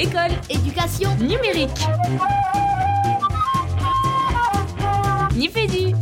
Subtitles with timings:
[0.00, 0.30] École.
[0.48, 1.10] Éducation.
[1.16, 1.70] Numérique.
[5.34, 5.92] Nipédu.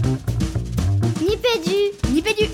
[1.23, 2.13] Nipédu.
[2.13, 2.51] Nipédu.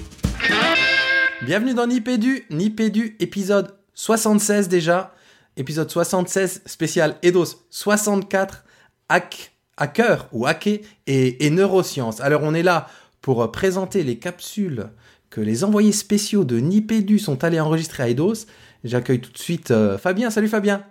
[1.45, 5.17] Bienvenue dans Nipédu, Nipédu, épisode 76 déjà.
[5.57, 8.65] Épisode 76 spécial EDOS 64,
[9.09, 10.79] hack, hacker ou hacker
[11.09, 12.21] et, et neurosciences.
[12.21, 12.87] Alors on est là
[13.21, 14.91] pour euh, présenter les capsules
[15.29, 18.47] que les envoyés spéciaux de Nipédu sont allés enregistrer à EDOS.
[18.85, 20.31] J'accueille tout de suite euh, Fabien.
[20.31, 20.85] Salut Fabien.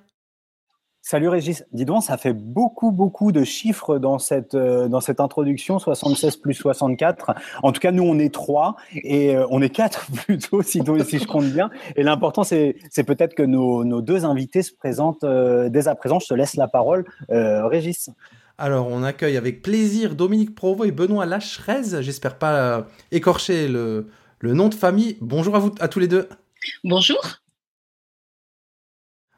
[1.03, 5.19] Salut Régis, dis donc, ça fait beaucoup, beaucoup de chiffres dans cette, euh, dans cette
[5.19, 7.33] introduction, 76 plus 64.
[7.63, 11.19] En tout cas, nous, on est trois et euh, on est quatre plutôt, si, si
[11.19, 11.71] je compte bien.
[11.95, 15.95] Et l'important, c'est, c'est peut-être que nos, nos, deux invités se présentent euh, dès à
[15.95, 16.19] présent.
[16.19, 18.11] Je te laisse la parole, euh, Régis.
[18.59, 22.03] Alors, on accueille avec plaisir Dominique Provo et Benoît Lacherez.
[22.03, 25.17] J'espère pas euh, écorcher le, le nom de famille.
[25.19, 26.29] Bonjour à vous, à tous les deux.
[26.83, 27.40] Bonjour.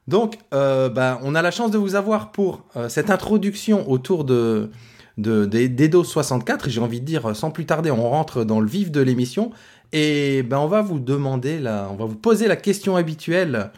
[0.07, 4.25] Donc, euh, bah, on a la chance de vous avoir pour euh, cette introduction autour
[4.25, 4.69] de,
[5.17, 6.67] de, des- d'Edo 64.
[6.67, 9.51] Et j'ai envie de dire, sans plus tarder, on rentre dans le vif de l'émission.
[9.93, 13.71] Et ben, on va vous demander, la, on va vous poser la question habituelle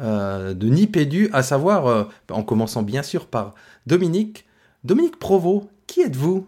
[0.00, 3.54] euh, de Nipédu, à savoir, en commençant bien sûr par
[3.86, 4.44] Dominique.
[4.84, 6.46] Dominique Provo, qui êtes-vous?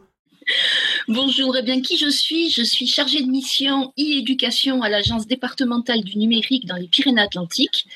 [1.09, 2.51] Bonjour, eh bien qui je suis?
[2.51, 7.87] Je suis chargée de mission e-éducation à l'Agence départementale du numérique dans les Pyrénées-Atlantiques.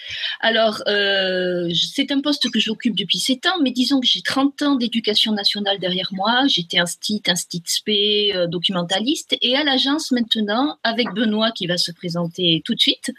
[0.41, 4.63] Alors, euh, c'est un poste que j'occupe depuis 7 ans, mais disons que j'ai 30
[4.63, 6.47] ans d'éducation nationale derrière moi.
[6.47, 11.79] J'étais un STIT, un STIT-SP, euh, documentaliste, et à l'agence maintenant, avec Benoît qui va
[11.79, 13.13] se présenter tout de suite,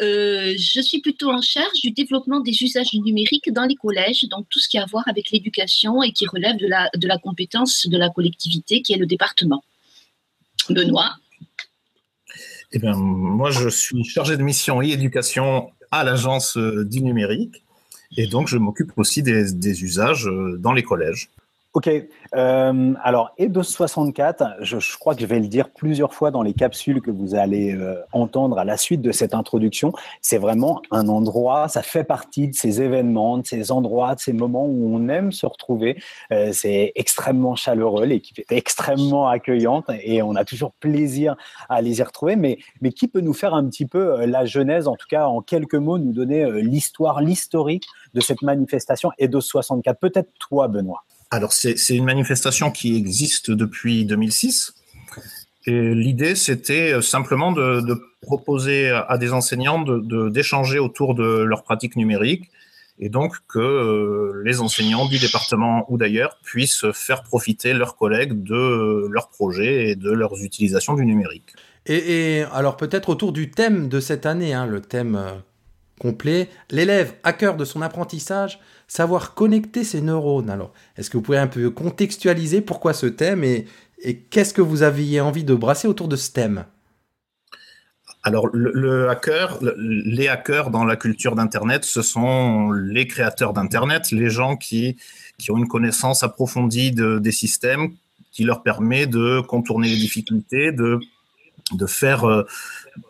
[0.00, 4.24] euh, je suis plutôt en charge du développement des usages du numérique dans les collèges,
[4.24, 7.86] donc tout ce qui a à voir avec l'éducation et qui relève de la compétence
[7.86, 9.62] de la collectivité qui est le département.
[10.70, 11.16] Benoît.
[12.72, 17.64] Eh moi, je suis chargé de mission et éducation à l'agence du numérique.
[18.16, 21.28] Et donc, je m'occupe aussi des, des usages euh, dans les collèges.
[21.74, 21.90] Ok,
[22.34, 26.42] euh, alors EDOS 64, je, je, crois que je vais le dire plusieurs fois dans
[26.42, 29.92] les capsules que vous allez euh, entendre à la suite de cette introduction.
[30.22, 34.32] C'est vraiment un endroit, ça fait partie de ces événements, de ces endroits, de ces
[34.32, 36.00] moments où on aime se retrouver.
[36.32, 41.36] Euh, c'est extrêmement chaleureux, l'équipe est extrêmement accueillante et on a toujours plaisir
[41.68, 42.36] à les y retrouver.
[42.36, 42.58] Mais,
[42.96, 45.98] qui peut nous faire un petit peu la genèse, en tout cas en quelques mots,
[45.98, 47.84] nous donner l'histoire, l'historique
[48.14, 51.04] de cette manifestation EDOS 64 Peut-être toi, Benoît.
[51.30, 54.74] Alors, c'est une manifestation qui existe depuis 2006.
[55.66, 57.82] Et l'idée, c'était simplement de,
[58.22, 62.50] proposer à des enseignants d'échanger de, autour de leurs pratiques numériques
[62.98, 68.42] et donc que euh, les enseignants du département ou d'ailleurs puissent faire profiter leurs collègues
[68.42, 71.54] de leurs projets et de leurs utilisations du numérique.
[71.86, 75.32] Et, et alors peut-être autour du thème de cette année, hein, le thème euh,
[75.98, 80.50] complet, l'élève hacker de son apprentissage, savoir connecter ses neurones.
[80.50, 83.66] Alors, est-ce que vous pouvez un peu contextualiser pourquoi ce thème et,
[84.30, 86.64] qu'est-ce que vous aviez envie de brasser autour de ce thème?
[88.22, 94.12] Alors, le, hacker, le, les hackers dans la culture d'Internet, ce sont les créateurs d'Internet,
[94.12, 94.96] les gens qui,
[95.36, 97.92] qui ont une connaissance approfondie de, des systèmes
[98.30, 101.00] qui leur permet de contourner les difficultés, de,
[101.72, 102.44] de faire euh,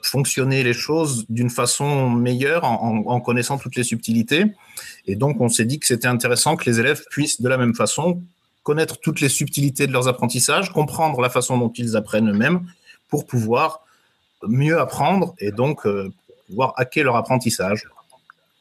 [0.02, 4.44] fonctionner les choses d'une façon meilleure en, connaissant toutes les subtilités.
[5.06, 7.74] Et donc, on s'est dit que c'était intéressant que les élèves puissent, de la même
[7.74, 8.22] façon,
[8.62, 12.66] connaître toutes les subtilités de leurs apprentissages, comprendre la façon dont ils apprennent eux-mêmes
[13.08, 13.80] pour pouvoir
[14.46, 16.12] mieux apprendre et donc euh,
[16.48, 17.88] pouvoir hacker leur apprentissage.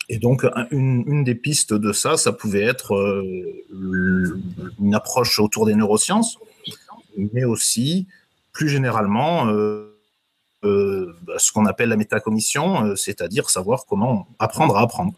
[0.10, 4.42] Et donc, une, une, des pistes de ça, ça pouvait être euh,
[4.80, 6.38] une approche autour des neurosciences,
[7.18, 8.08] mais aussi,
[8.58, 9.94] plus généralement, euh,
[11.38, 15.14] ce qu'on appelle la métacognition, c'est-à-dire savoir comment apprendre à apprendre.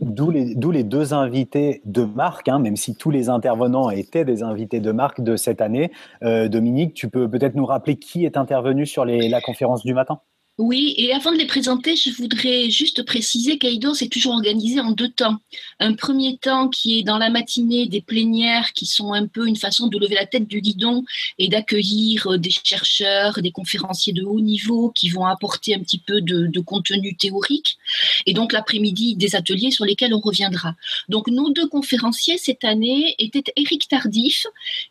[0.00, 4.78] D'où les, deux invités de marque, hein, même si tous les intervenants étaient des invités
[4.78, 5.90] de marque de cette année.
[6.22, 10.20] Euh, Dominique, tu peux peut-être nous rappeler qui est intervenu sur la conférence du matin?
[10.58, 14.90] Oui, et avant de les présenter, je voudrais juste préciser qu'Aïdos est toujours organisé en
[14.90, 15.36] deux temps.
[15.78, 19.54] Un premier temps qui est dans la matinée des plénières qui sont un peu une
[19.54, 21.04] façon de lever la tête du guidon
[21.38, 26.20] et d'accueillir des chercheurs, des conférenciers de haut niveau qui vont apporter un petit peu
[26.20, 27.78] de, de contenu théorique.
[28.26, 30.74] Et donc l'après-midi, des ateliers sur lesquels on reviendra.
[31.08, 34.44] Donc nos deux conférenciers cette année étaient Éric Tardif,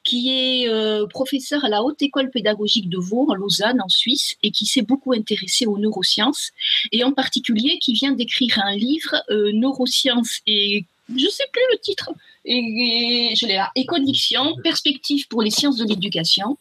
[0.05, 4.37] qui est euh, professeur à la Haute École pédagogique de Vaud, en Lausanne, en Suisse,
[4.43, 6.51] et qui s'est beaucoup intéressé aux neurosciences
[6.91, 11.79] et en particulier qui vient d'écrire un livre euh, neurosciences et je sais plus le
[11.79, 12.09] titre,
[12.43, 16.57] et, je l'ai là, Écondiction, perspective pour les sciences de l'éducation,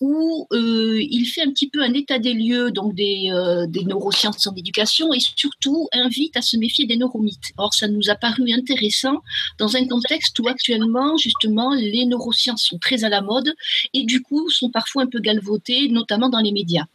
[0.00, 3.84] où euh, il fait un petit peu un état des lieux donc des, euh, des
[3.84, 7.52] neurosciences en éducation et surtout invite à se méfier des neuromythes.
[7.56, 9.22] Or, ça nous a paru intéressant
[9.58, 13.54] dans un contexte où actuellement, justement, les neurosciences sont très à la mode
[13.92, 16.86] et du coup sont parfois un peu galvautées, notamment dans les médias.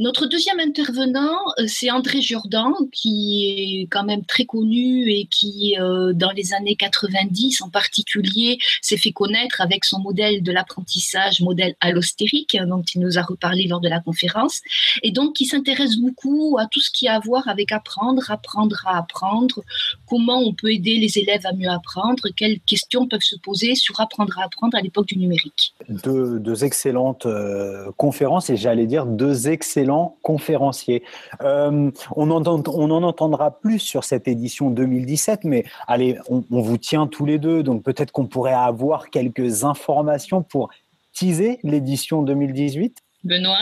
[0.00, 5.74] Notre deuxième intervenant, euh, c'est André Jourdan, qui est quand même très connu et qui,
[5.80, 11.40] euh, dans les années 90 en particulier, s'est fait connaître avec son modèle de l'apprentissage,
[11.40, 14.60] modèle allostérique, hein, dont il nous a reparlé lors de la conférence,
[15.02, 18.80] et donc qui s'intéresse beaucoup à tout ce qui a à voir avec apprendre, apprendre
[18.86, 19.64] à apprendre,
[20.06, 23.98] comment on peut aider les élèves à mieux apprendre, quelles questions peuvent se poser sur
[23.98, 25.74] apprendre à apprendre à l'époque du numérique.
[25.88, 29.87] Deux, excellentes euh, conférences et j'allais dire deux excellentes
[30.22, 31.02] conférencier.
[31.42, 36.78] Euh, on, en, on, en, entendra plus sur cette édition 2017, mais allez, on, vous
[36.78, 40.70] tient tous les deux, donc peut-être qu'on pourrait avoir quelques informations pour
[41.12, 42.98] teaser l'édition 2018.
[43.24, 43.58] Benoît?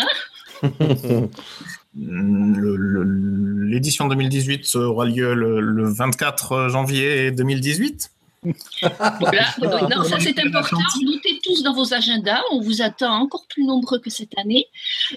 [1.99, 8.11] L'édition 2018 aura lieu le 24 janvier 2018
[9.20, 9.54] voilà.
[9.60, 10.78] non, ça c'est important.
[11.02, 12.40] Notez tous dans vos agendas.
[12.52, 14.66] On vous attend encore plus nombreux que cette année.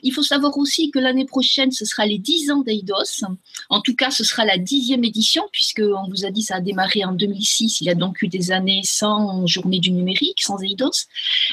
[0.04, 3.24] Il faut savoir aussi que l'année prochaine, ce sera les 10 ans d'Eidos.
[3.70, 7.04] En tout cas, ce sera la dixième édition, puisqu'on vous a dit ça a démarré
[7.06, 7.82] en 2006.
[7.82, 11.08] Il y a donc eu des années sans journée du numérique, sans Eidos.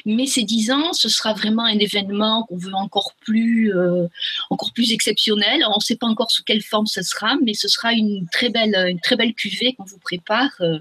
[0.04, 4.06] Mais ces 10 ans, ce sera vraiment un événement qu'on veut encore plus, euh,
[4.50, 5.64] encore plus exceptionnel.
[5.68, 8.48] On ne sait pas encore sous quelle forme ce sera, mais ce sera une très
[8.48, 10.50] belle, une très belle cuvée qu'on vous prépare.
[10.60, 10.78] Euh,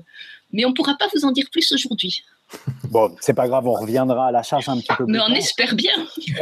[0.55, 2.23] mais on ne pourra pas vous en dire plus aujourd'hui.
[2.89, 5.33] Bon, c'est pas grave, on reviendra à la charge un petit peu plus Mais on
[5.33, 5.93] espère bien.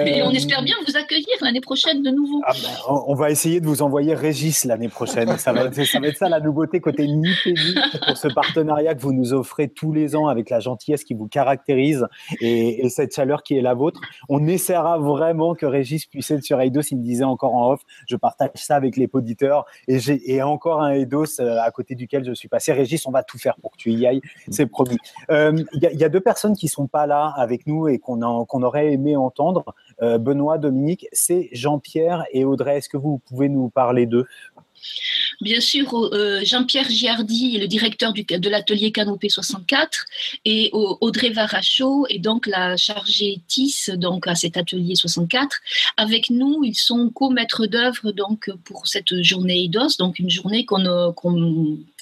[0.06, 2.42] Et on euh, espère bien vous accueillir l'année prochaine de nouveau.
[2.46, 2.70] Ah ben,
[3.08, 5.38] on va essayer de vous envoyer Régis l'année prochaine.
[5.38, 7.76] Ça va, ça va, être ça la nouveauté côté Nipédu
[8.06, 11.28] pour ce partenariat que vous nous offrez tous les ans avec la gentillesse qui vous
[11.28, 12.08] caractérise
[12.42, 14.00] et, cette chaleur qui est la vôtre.
[14.30, 16.82] On essaiera vraiment que Régis puisse être sur Eidos.
[16.92, 20.82] Il me disait encore en off, je partage ça avec les auditeurs et j'ai encore
[20.82, 22.74] un Eidos euh, à côté duquel je suis passé.
[22.74, 24.98] Régis, on va tout faire pour que tu y ailles, c'est promis.
[25.30, 28.92] Euh, il y, a deux personnes qui sont pas là avec nous et qu'on aurait
[28.94, 29.64] aimé entendre.
[30.02, 32.78] Euh, Benoît, Dominique, c'est Jean-Pierre et Audrey.
[32.78, 34.26] Est-ce que vous pouvez nous parler d'eux?
[35.42, 40.06] Bien sûr, euh, Jean-Pierre Giardi est le directeur de l'atelier Canopé 64
[40.46, 45.58] et Audrey Varachot est donc la chargée TIS donc à cet atelier 64.
[45.98, 50.86] Avec nous, ils sont co-maîtres d'œuvre donc pour cette journée EIDOS, donc une journée qu'on
[50.86, 51.12] euh,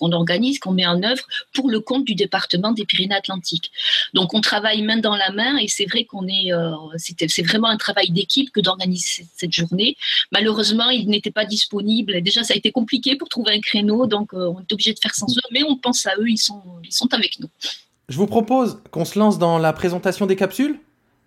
[0.01, 1.24] organise, qu'on met en œuvre
[1.54, 3.72] pour le compte du département des Pyrénées-Atlantiques.
[4.13, 7.68] Donc on travaille main dans la main et c'est vrai qu'on est, euh, c'est vraiment
[7.68, 9.98] un travail d'équipe que d'organiser cette journée.
[10.31, 12.22] Malheureusement, il n'était pas disponible.
[12.22, 15.00] Déjà, ça a été compliqué pour trouver un créneau, donc euh, on est obligé de
[15.00, 17.50] faire sans eux, mais on pense à eux, ils sont, ils sont avec nous.
[18.09, 20.79] Je vous propose qu'on se lance dans la présentation des capsules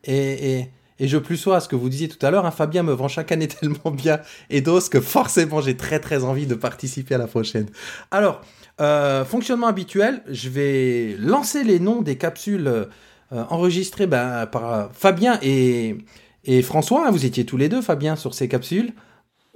[0.05, 2.46] et, et, et je plus sois à ce que vous disiez tout à l'heure.
[2.46, 4.20] Hein, Fabien me vend chaque année tellement bien
[4.50, 7.69] et d'os que forcément j'ai très très envie de participer à la prochaine.
[8.11, 8.43] Alors,
[8.81, 12.87] euh, fonctionnement habituel, je vais lancer les noms des capsules euh,
[13.31, 15.96] enregistrées ben, par Fabien et,
[16.44, 17.06] et François.
[17.06, 18.93] Hein, vous étiez tous les deux, Fabien, sur ces capsules.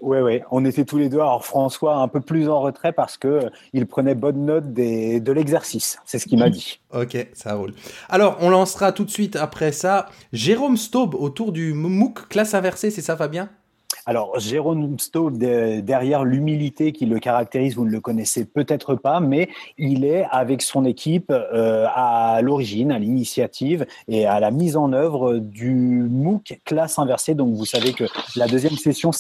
[0.00, 1.18] Oui, oui, on était tous les deux.
[1.18, 5.20] Alors François un peu plus en retrait parce que euh, il prenait bonne note des,
[5.20, 5.98] de l'exercice.
[6.04, 6.80] C'est ce qu'il m'a dit.
[6.94, 7.74] Ok, ça roule.
[8.08, 12.90] Alors on lancera tout de suite après ça Jérôme Staub autour du MOOC classe inversée,
[12.90, 13.48] c'est ça Fabien
[14.08, 19.50] alors, Jérôme Stowe, derrière l'humilité qui le caractérise, vous ne le connaissez peut-être pas, mais
[19.76, 24.94] il est avec son équipe euh, à l'origine, à l'initiative et à la mise en
[24.94, 27.34] œuvre du MOOC classe inversée.
[27.34, 29.10] Donc, vous savez que la deuxième session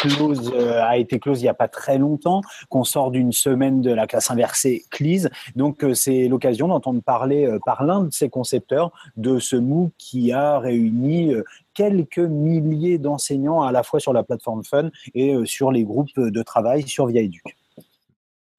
[0.00, 3.80] close, euh, a été close il n'y a pas très longtemps, qu'on sort d'une semaine
[3.80, 5.26] de la classe inversée CLIS.
[5.56, 10.32] Donc, euh, c'est l'occasion d'entendre parler par l'un de ses concepteurs de ce MOOC qui
[10.32, 11.34] a réuni
[11.76, 16.18] quelques milliers d'enseignants à la fois sur la plateforme Fun et euh, sur les groupes
[16.18, 17.56] de travail sur ViaEduc.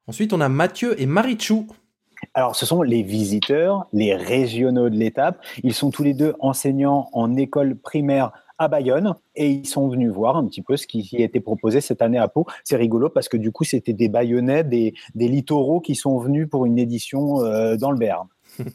[0.08, 1.68] Ensuite, on a Mathieu et Marichou.
[2.34, 5.44] Alors, ce sont les visiteurs, les régionaux de l'étape.
[5.64, 10.12] Ils sont tous les deux enseignants en école primaire à Bayonne et ils sont venus
[10.12, 12.46] voir un petit peu ce qui a été proposé cette année à Pau.
[12.64, 16.66] C'est rigolo parce que du coup, c'était des Bayonnais, des, littoraux qui sont venus pour
[16.66, 18.28] une édition euh, dans le Béarn.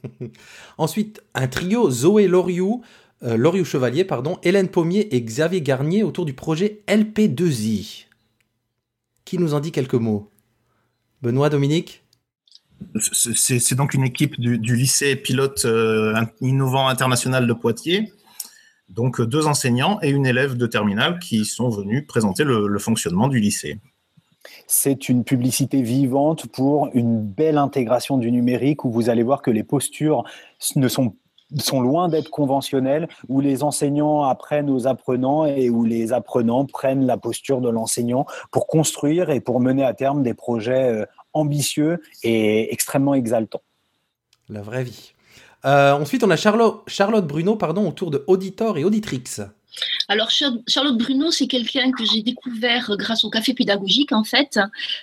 [0.79, 2.83] Ensuite, un trio Zoé Loriou,
[3.25, 8.07] euh, Loriot Chevalier, pardon, Hélène Pommier et Xavier Garnier autour du projet LP2I.
[9.25, 10.31] Qui nous en dit quelques mots?
[11.23, 12.03] Benoît, Dominique?
[12.97, 18.13] C'est donc une équipe du, lycée pilote euh, innovant international de Poitiers.
[18.89, 23.39] Donc deux enseignants et une élève de terminale qui sont venus présenter le fonctionnement du
[23.39, 23.79] lycée.
[24.67, 29.51] C'est une publicité vivante pour une belle intégration du numérique où vous allez voir que
[29.51, 30.25] les postures
[30.77, 31.15] ne sont
[31.59, 37.07] sont loin d'être conventionnelles, où les enseignants apprennent aux apprenants et où les apprenants prennent
[37.07, 42.01] la posture de l'enseignant pour construire et pour mener à terme des projets euh, ambitieux
[42.23, 43.63] et extrêmement exaltants.
[44.49, 45.13] La vraie vie.
[45.65, 49.25] Euh, ensuite, on a Charlotte, Charlotte Bruno pardon, autour de Auditor et Auditrix.
[50.09, 54.59] Alors Charlotte Bruno, c'est quelqu'un que j'ai découvert grâce au café pédagogique en fait,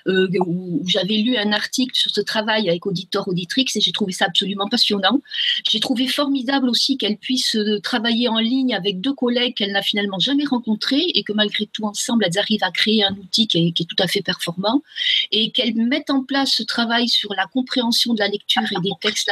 [0.07, 4.11] euh, où j'avais lu un article sur ce travail avec Auditor Auditrix et j'ai trouvé
[4.11, 5.21] ça absolument passionnant.
[5.69, 9.81] J'ai trouvé formidable aussi qu'elle puisse euh, travailler en ligne avec deux collègues qu'elle n'a
[9.81, 13.73] finalement jamais rencontrés et que malgré tout ensemble elles arrivent à créer un outil qui
[13.75, 14.83] est, tout à fait performant
[15.31, 18.91] et qu'elle mette en place ce travail sur la compréhension de la lecture et des
[19.01, 19.29] textes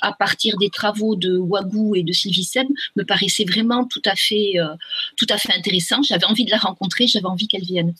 [0.00, 4.14] à partir des travaux de Wagou et de Sylvie Seb me paraissait vraiment tout à
[4.14, 4.61] fait euh,
[5.16, 6.02] tout à fait intéressant.
[6.02, 7.94] J'avais envie de la rencontrer, j'avais envie qu'elle vienne.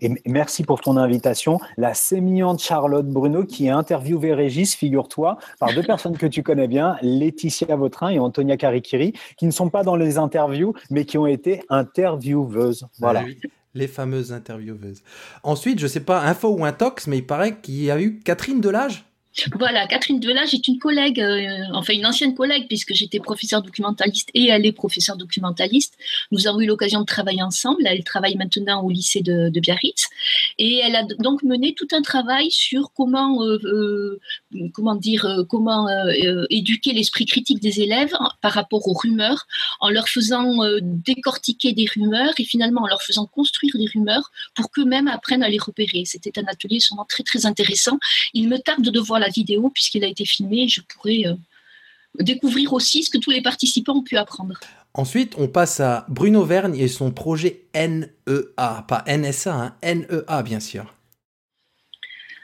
[0.00, 1.58] Et merci pour ton invitation.
[1.76, 6.68] La sémillante Charlotte Bruno qui a interviewé Régis, figure-toi, par deux personnes que tu connais
[6.68, 11.18] bien, Laetitia Vautrin et Antonia Karikiri, qui ne sont pas dans les interviews, mais qui
[11.18, 12.86] ont été intervieweuses.
[12.98, 13.24] Voilà.
[13.74, 15.02] les fameuses intervieweuses.
[15.42, 18.20] Ensuite, je ne sais pas, info ou intox, mais il paraît qu'il y a eu
[18.20, 19.04] Catherine Delage?
[19.56, 24.28] Voilà, Catherine Delage est une collègue, euh, enfin une ancienne collègue, puisque j'étais professeur documentaliste
[24.34, 25.96] et elle est professeure documentaliste.
[26.32, 27.86] Nous avons eu l'occasion de travailler ensemble.
[27.86, 30.08] Elle travaille maintenant au lycée de, Biarritz.
[30.58, 34.20] Et elle a donc mené tout un travail sur comment, euh, euh,
[34.74, 35.86] comment dire, comment
[36.48, 39.46] éduquer l'esprit critique des élèves par rapport aux rumeurs,
[39.80, 44.70] en leur faisant décortiquer des rumeurs et finalement en leur faisant construire des rumeurs pour
[44.70, 46.04] qu'eux-mêmes apprennent à les repérer.
[46.04, 47.98] C'était un atelier sûrement très très intéressant.
[48.34, 50.68] Il me tarde de voir la vidéo puisqu'il a été filmé.
[50.68, 51.34] Je pourrais euh,
[52.18, 54.58] découvrir aussi ce que tous les participants ont pu apprendre.
[54.94, 60.58] Ensuite, on passe à Bruno Vergne et son projet NEA, pas NSA, hein, NEA bien
[60.58, 60.94] sûr.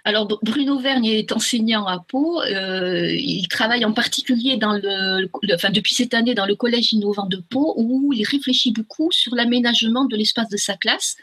[0.07, 2.41] Alors Bruno Vergne est enseignant à Pau.
[2.41, 8.13] Euh, il travaille en particulier depuis cette année dans le collège innovant de Pau où
[8.13, 11.17] il réfléchit beaucoup sur l'aménagement de l'espace de sa classe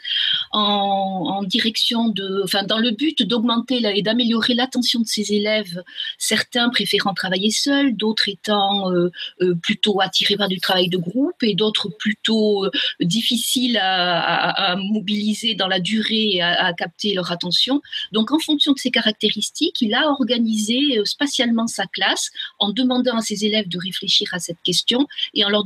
[0.52, 5.82] en, direction de, enfin dans le but d'augmenter et d'améliorer l'attention de ses élèves.
[6.18, 9.10] Certains préférant travailler seuls, d'autres étant euh,
[9.40, 12.68] euh, plutôt attirés par du travail de groupe et d'autres plutôt
[13.00, 17.80] difficiles à, mobiliser dans la durée et à, à capter leur attention.
[18.12, 23.20] Donc en fonction ses caractéristiques, il a organisé euh, spatialement sa classe en demandant à
[23.20, 25.62] ses élèves de réfléchir à cette question et en leur,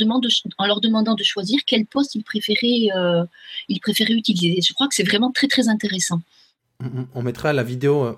[0.58, 3.24] en leur demandant de choisir quel poste ils préféraient, euh,
[3.68, 4.60] utiliser.
[4.60, 6.20] Je crois que c'est vraiment très très intéressant.
[7.14, 8.16] On mettra la vidéo euh.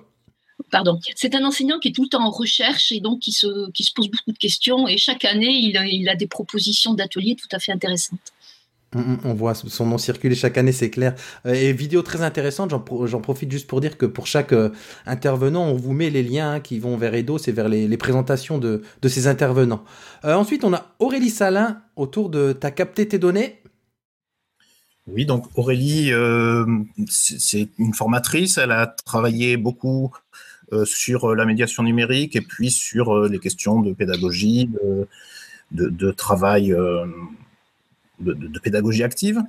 [0.70, 1.00] Pardon.
[1.16, 3.82] C'est un enseignant qui est tout le temps en recherche et donc qui se, qui
[3.82, 4.86] se pose beaucoup de questions.
[4.86, 8.32] Et chaque année, il il a des propositions d'ateliers tout à fait intéressantes.
[8.94, 11.14] Mm, mm, on voit son nom circuler chaque année, c'est clair.
[11.46, 14.70] Euh, et vidéo très intéressante, j'en profite juste pour dire que pour chaque euh,
[15.06, 18.82] intervenant, on vous met les liens qui vont vers Edo, c'est vers les, présentations de,
[19.06, 19.84] ces intervenants.
[20.24, 23.62] Euh, ensuite, on a Aurélie Salin autour de T'as capté tes données?
[25.06, 26.12] Oui, donc Aurélie,
[27.08, 30.12] c'est une formatrice, elle a travaillé beaucoup
[30.84, 34.70] sur la médiation numérique et puis sur les questions de pédagogie,
[35.72, 36.72] de, de travail
[38.20, 39.42] de, pédagogie active.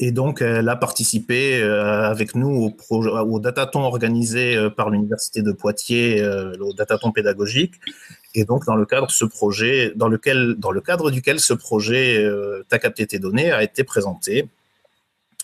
[0.00, 4.90] Et donc, elle a participé euh, avec nous au, projet, au dataton organisé euh, par
[4.90, 7.74] l'Université de Poitiers, euh, au dataton pédagogique.
[8.34, 12.18] Et donc, dans le cadre, ce projet, dans, lequel, dans le cadre duquel ce projet
[12.18, 14.48] euh, T'as capté tes données a été présenté.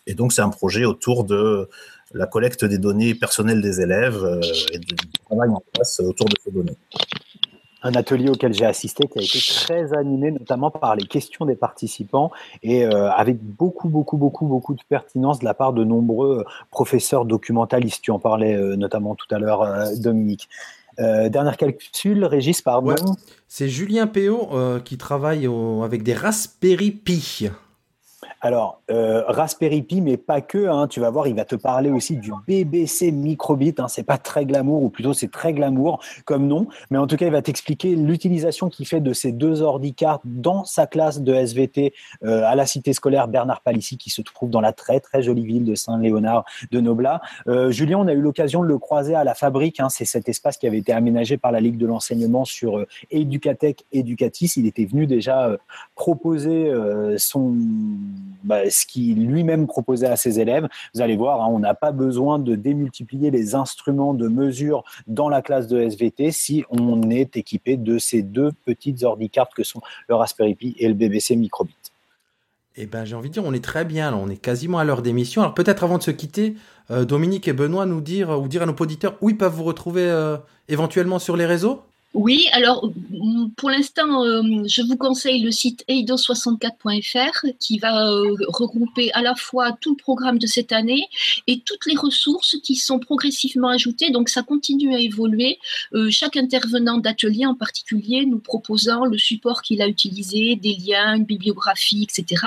[0.06, 1.68] Et donc, c'est un projet autour de
[2.12, 4.40] la collecte des données personnelles des élèves
[4.72, 6.76] et du travail en place autour de ces données
[7.84, 11.54] un atelier auquel j'ai assisté qui a été très animé, notamment par les questions des
[11.54, 16.38] participants et euh, avec beaucoup, beaucoup, beaucoup, beaucoup de pertinence de la part de nombreux
[16.40, 18.02] euh, professeurs documentalistes.
[18.02, 19.66] Tu en parlais euh, notamment tout à l'heure,
[19.98, 20.48] Dominique.
[20.98, 22.94] dernière calcul, Régis, pardon.
[23.48, 24.48] C'est Julien Péot
[24.84, 25.48] qui travaille
[25.82, 27.50] avec des Raspberry Pi.
[28.44, 30.68] Alors, euh, Raspberry Pi, mais pas que.
[30.68, 33.76] Hein, tu vas voir, il va te parler aussi du BBC Microbit.
[33.78, 36.66] Hein, c'est pas très glamour, ou plutôt c'est très glamour comme nom.
[36.90, 40.66] Mais en tout cas, il va t'expliquer l'utilisation qu'il fait de ces deux ordi-cartes dans
[40.66, 44.60] sa classe de SVT euh, à la cité scolaire Bernard Palissy, qui se trouve dans
[44.60, 47.22] la très très jolie ville de Saint-Léonard de Noblat.
[47.48, 49.80] Euh, Julien, on a eu l'occasion de le croiser à la fabrique.
[49.80, 53.86] Hein, c'est cet espace qui avait été aménagé par la Ligue de l'enseignement sur Educatech
[53.90, 54.52] Educatis.
[54.56, 55.50] Il était venu déjà
[55.94, 56.70] proposer
[57.16, 57.54] son
[58.42, 60.68] bah, ce qu'il lui-même proposait à ses élèves.
[60.94, 65.28] Vous allez voir, hein, on n'a pas besoin de démultiplier les instruments de mesure dans
[65.28, 69.80] la classe de SVT si on est équipé de ces deux petites ordi-cartes que sont
[70.08, 71.74] le Raspberry Pi et le BBC Microbit.
[72.76, 75.02] Eh ben, j'ai envie de dire, on est très bien, on est quasiment à l'heure
[75.02, 75.42] d'émission.
[75.42, 76.56] Alors peut-être avant de se quitter,
[76.90, 79.64] euh, Dominique et Benoît nous dire ou dire à nos auditeurs où ils peuvent vous
[79.64, 80.36] retrouver euh,
[80.68, 81.82] éventuellement sur les réseaux?
[82.14, 82.92] Oui, alors
[83.56, 89.34] pour l'instant, euh, je vous conseille le site eidos64.fr qui va euh, regrouper à la
[89.34, 91.08] fois tout le programme de cette année
[91.48, 94.10] et toutes les ressources qui sont progressivement ajoutées.
[94.10, 95.58] Donc ça continue à évoluer.
[95.92, 101.16] Euh, chaque intervenant d'atelier en particulier nous proposant le support qu'il a utilisé, des liens,
[101.16, 102.46] une bibliographie, etc.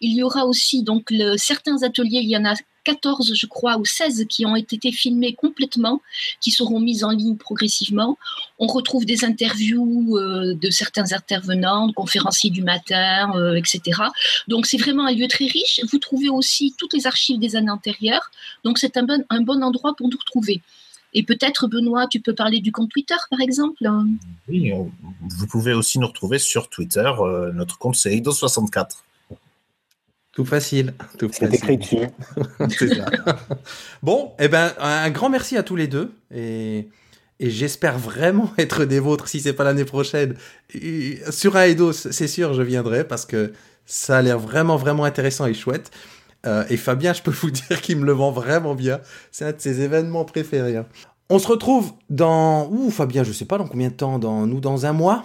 [0.00, 3.84] Il y aura aussi donc certains ateliers, il y en a 14, je crois, ou
[3.84, 6.00] 16 qui ont été filmés complètement,
[6.40, 8.18] qui seront mis en ligne progressivement.
[8.58, 14.02] On retrouve des interviews euh, de certains intervenants, conférenciers du matin, euh, etc.
[14.48, 15.80] Donc c'est vraiment un lieu très riche.
[15.90, 18.30] Vous trouvez aussi toutes les archives des années antérieures.
[18.62, 20.62] Donc c'est un bon, endroit pour nous retrouver.
[21.14, 23.88] Et peut-être, Benoît, tu peux parler du compte Twitter, par exemple?
[24.48, 24.72] Oui,
[25.20, 27.08] vous pouvez aussi nous retrouver sur Twitter.
[27.20, 29.04] Euh, notre compte, c'est Eidos64.
[30.34, 30.94] Tout facile.
[31.18, 32.08] Tout C'est écrit dessus.
[32.96, 33.06] Ça.
[34.02, 36.12] bon, eh ben, un grand merci à tous les deux.
[36.34, 36.88] Et,
[37.38, 40.34] et j'espère vraiment être des vôtres si c'est pas l'année prochaine.
[40.74, 43.52] Et sur Aedos, c'est sûr, je viendrai parce que
[43.86, 45.90] ça a l'air vraiment, vraiment intéressant et chouette.
[46.46, 49.00] Euh, et Fabien, je peux vous dire qu'il me le vend vraiment bien.
[49.30, 50.76] C'est un de ses événements préférés.
[50.76, 50.86] hein.
[51.30, 52.68] On se retrouve dans.
[52.70, 54.46] Ouh, Fabien, je sais pas dans combien de temps dans...
[54.46, 55.24] Nous, dans un mois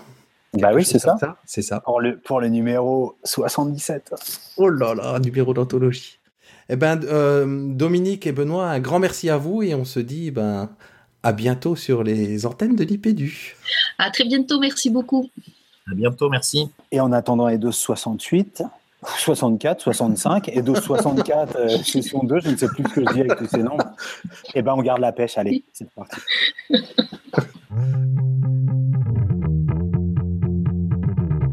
[0.53, 1.15] Bah oui, c'est ça.
[1.46, 1.79] C'est ça.
[1.82, 4.15] Pour le, pour le numéro 77.
[4.58, 6.20] Oh là là, numéro d'anthologie.
[6.70, 10.32] Eh ben, euh, Dominique et Benoît, un grand merci à vous et on se dit
[10.32, 10.70] ben,
[11.24, 13.58] à bientôt sur les antennes de l'IPDU.
[13.98, 15.29] À très bientôt, merci beaucoup.
[15.91, 16.70] À bientôt, merci.
[16.91, 18.63] Et en attendant Eidos 68,
[19.03, 23.22] 64, 65, Eidos 64, euh, session 2, je ne sais plus ce que je dis
[23.22, 23.86] avec tous ces nombres.
[24.53, 26.18] Eh ben, on garde la pêche, allez, c'est parti.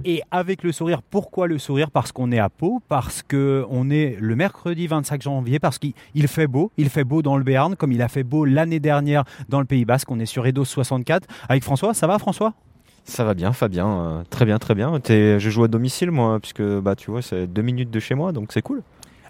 [0.09, 1.91] Et avec le sourire, pourquoi le sourire?
[1.91, 6.29] Parce qu'on est à Pau, parce qu'on est le mercredi 25 janvier, parce qu'il il
[6.29, 9.25] fait beau, il fait beau dans le Béarn, comme il a fait beau l'année dernière
[9.49, 10.09] dans le Pays Basque.
[10.13, 11.93] On est sur Eidos 64 avec François.
[11.93, 12.55] Ça va, François?
[13.03, 13.89] Ça va bien, Fabien.
[13.89, 14.93] euh, très bien, très bien.
[15.09, 18.31] Je joue à domicile, moi, puisque bah, tu vois, c'est deux minutes de chez moi,
[18.31, 18.83] donc c'est cool.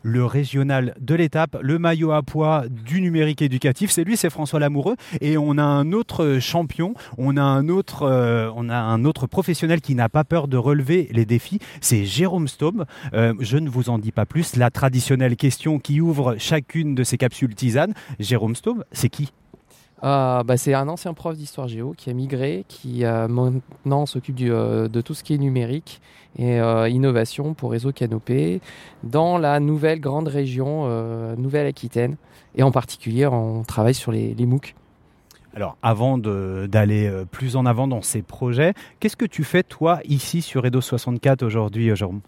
[0.06, 3.90] Le régional de l'étape, le maillot à poids du numérique éducatif.
[3.90, 4.94] C'est lui, c'est François Lamoureux.
[5.20, 9.26] Et on a un autre champion, on a un autre, euh, on a un autre
[9.26, 11.58] professionnel qui n'a pas peur de relever les défis.
[11.80, 12.84] C'est Jérôme Staub.
[13.14, 14.54] Euh, je ne vous en dis pas plus.
[14.54, 17.94] La traditionnelle question qui ouvre chacune de ces capsules tisanes.
[18.20, 19.32] Jérôme Staub, c'est qui?
[20.02, 24.36] Ah, bah, c'est un ancien prof d'histoire géo qui a migré, qui euh, maintenant s'occupe
[24.42, 26.02] euh, de tout ce qui est numérique
[26.38, 28.60] et euh, innovation pour Réseau Canopé
[29.04, 30.86] dans la nouvelle grande région
[31.36, 32.16] Nouvelle-Aquitaine.
[32.56, 34.74] Et en particulier, on travaille sur les, les MOOC.
[35.54, 40.42] Alors, avant d'aller plus en avant dans ces projets, qu'est-ce que tu fais, toi, ici
[40.42, 42.20] sur Edo 64 aujourd'hui, Jérôme?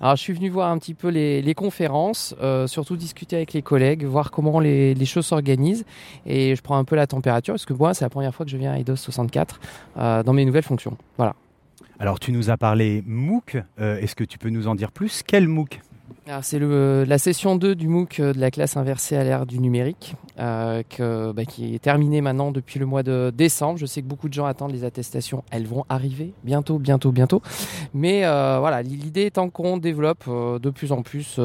[0.00, 3.52] Alors, je suis venu voir un petit peu les, les conférences, euh, surtout discuter avec
[3.52, 5.84] les collègues, voir comment les, les choses s'organisent.
[6.24, 8.50] Et je prends un peu la température, parce que moi, c'est la première fois que
[8.50, 9.60] je viens à IDOS 64
[9.98, 10.96] euh, dans mes nouvelles fonctions.
[11.18, 11.34] Voilà.
[11.98, 13.58] Alors, tu nous as parlé MOOC.
[13.78, 15.22] Euh, Est-ce que tu peux nous en dire plus?
[15.22, 15.80] Quel MOOC?
[16.42, 20.14] C'est la session 2 du MOOC euh, de la classe inversée à l'ère du numérique,
[20.38, 20.82] euh,
[21.32, 23.78] bah, qui est terminée maintenant depuis le mois de décembre.
[23.78, 25.44] Je sais que beaucoup de gens attendent les attestations.
[25.50, 27.42] Elles vont arriver bientôt, bientôt, bientôt.
[27.94, 31.38] Mais euh, voilà, l'idée étant qu'on développe de plus en plus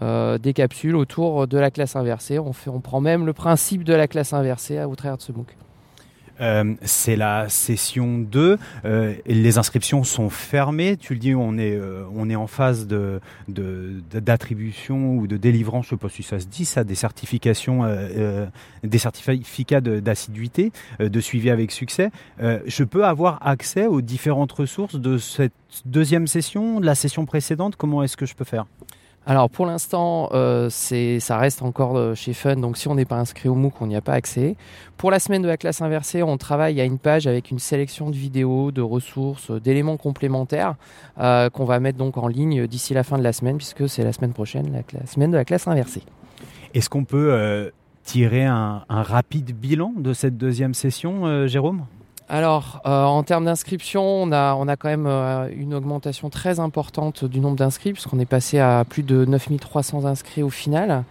[0.00, 2.38] des capsules autour de la classe inversée.
[2.38, 5.56] On, prend même le principe de la classe inversée au travers de ce MOOC.
[6.40, 8.58] Euh, c'est la session 2.
[8.84, 10.96] Euh, les inscriptions sont fermées.
[10.96, 15.86] Tu le dis, on est, euh, on est en phase de, d'attribution ou de délivrance,
[15.86, 17.84] je sais pas si ça se dit, ça, des certifications,
[18.82, 22.10] des certificats d'assiduité, de suivi avec succès.
[22.40, 25.52] Je peux avoir accès aux différentes ressources de cette
[25.84, 27.76] deuxième session, de la session précédente?
[27.76, 28.66] Comment est-ce que je peux faire?
[29.26, 33.16] Alors pour l'instant, euh, ça reste encore euh, chez Fun, donc si on n'est pas
[33.16, 34.54] inscrit au MOOC, on n'y a pas accès.
[34.98, 38.10] Pour la semaine de la classe inversée, on travaille à une page avec une sélection
[38.10, 40.74] de vidéos, de ressources, euh, d'éléments complémentaires
[41.16, 44.12] qu'on va mettre donc en ligne d'ici la fin de la semaine, puisque c'est la
[44.12, 46.02] semaine prochaine, la, semaine de la classe inversée.
[46.74, 47.70] Est-ce qu'on peut
[48.02, 51.84] tirer un, rapide bilan de cette deuxième session, Jérôme?
[52.28, 56.58] Alors, euh, en termes d'inscription, on a, on a quand même euh, une augmentation très
[56.58, 61.04] importante du nombre d'inscrits, puisqu'on est passé à plus de 9300 inscrits au final.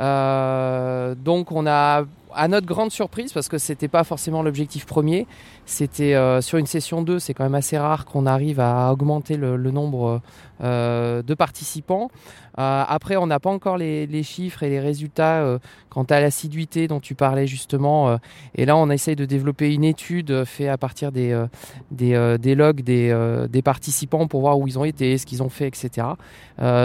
[0.00, 2.02] Euh, donc, on a
[2.36, 5.26] à notre grande surprise, parce que c'était pas forcément l'objectif premier,
[5.64, 9.56] c'était sur une session 2, c'est quand même assez rare qu'on arrive à augmenter le,
[9.70, 10.20] nombre
[10.60, 12.10] de participants.
[12.56, 17.00] après, on n'a pas encore les, les, chiffres et les résultats quant à l'assiduité dont
[17.00, 18.18] tu parlais justement.
[18.54, 21.44] et là, on essaye de développer une étude faite à partir des,
[21.90, 25.48] des, des, logs des, des participants pour voir où ils ont été, ce qu'ils ont
[25.48, 26.06] fait, etc.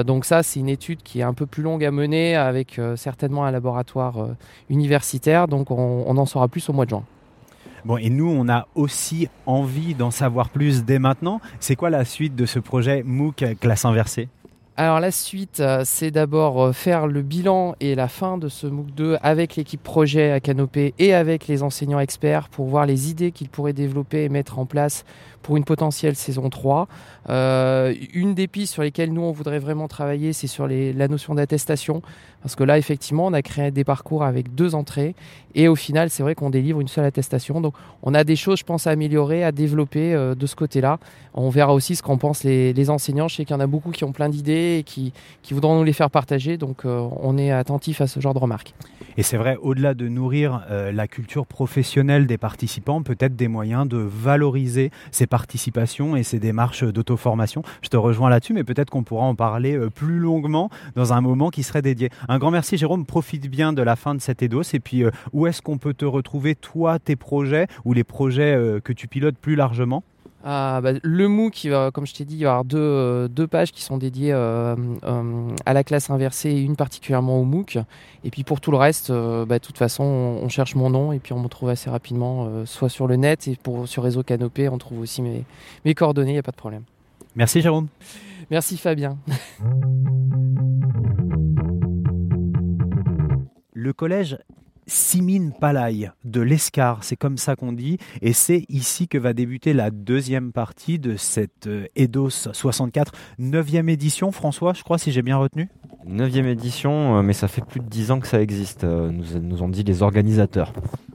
[0.05, 3.45] donc ça, c'est une étude qui est un peu plus longue à mener avec certainement
[3.45, 4.29] un laboratoire
[4.69, 5.40] universitaire.
[5.47, 7.03] Donc on, en saura plus au mois de juin.
[7.83, 11.41] Bon, et nous, on a aussi envie d'en savoir plus dès maintenant.
[11.59, 14.29] C'est quoi la suite de ce projet MOOC classe inversée?
[14.77, 18.67] Alors la suite, euh, c'est d'abord euh, faire le bilan et la fin de ce
[18.67, 23.09] MOOC 2 avec l'équipe projet à Canopée et avec les enseignants experts pour voir les
[23.09, 25.03] idées qu'ils pourraient développer et mettre en place
[25.41, 26.87] pour une potentielle saison 3.
[27.29, 31.35] Euh, une des pistes sur lesquelles nous, on voudrait vraiment travailler, c'est sur la notion
[31.35, 32.01] d'attestation.
[32.41, 35.15] Parce que là, effectivement, on a créé des parcours avec deux entrées.
[35.53, 37.61] Et au final, c'est vrai qu'on délivre une seule attestation.
[37.61, 40.97] Donc, on a des choses, je pense, à améliorer, à développer euh, de ce côté-là.
[41.33, 43.27] On verra aussi ce qu'en pensent les, enseignants.
[43.27, 45.13] Je sais qu'il y en a beaucoup qui ont plein d'idées et qui,
[45.51, 46.57] voudront nous les faire partager.
[46.57, 48.73] Donc, euh, on est attentif à ce genre de remarques.
[49.17, 53.97] Et c'est vrai, au-delà de nourrir la culture professionnelle des participants, peut-être des moyens de
[53.97, 57.63] valoriser ces participations et ces démarches d'auto-formation.
[57.81, 61.21] Je te rejoins là-dessus, mais peut-être qu'on pourra en parler euh, plus longuement dans un
[61.21, 62.09] moment qui serait dédié.
[62.27, 65.11] Un grand merci Jérôme, profite bien de la fin de cet EDOS et puis euh,
[65.31, 69.07] où est-ce qu'on peut te retrouver toi, tes projets ou les projets euh, que tu
[69.07, 70.03] pilotes plus largement?
[70.43, 73.81] Bah, le MOOC, comme je t'ai dit, il va y avoir deux, deux pages qui
[73.81, 77.77] sont dédiées euh, euh, à la classe inversée et une particulièrement au MOOC.
[78.23, 81.11] Et puis pour tout le reste, euh, bah, de toute façon, on, cherche mon nom
[81.11, 84.23] et puis on me trouve assez rapidement, soit sur le net et pour, sur Réseau
[84.23, 85.45] Canopé, on trouve aussi mes,
[85.85, 86.83] mes coordonnées, il n'y a pas de problème.
[87.35, 87.87] Merci Jérôme.
[88.49, 89.17] Merci Fabien.
[93.73, 94.37] Le collège
[94.91, 99.71] Simine Palay de l'Escar, c'est comme ça qu'on dit, et c'est ici que va débuter
[99.71, 105.37] la deuxième partie de cette EDOS 64, 9e édition, François, je crois, si j'ai bien
[105.37, 105.69] retenu.
[106.09, 109.39] 9e édition, euh, mais ça fait plus de 10 ans que ça existe, euh, nous,
[109.39, 110.73] nous ont dit les organisateurs.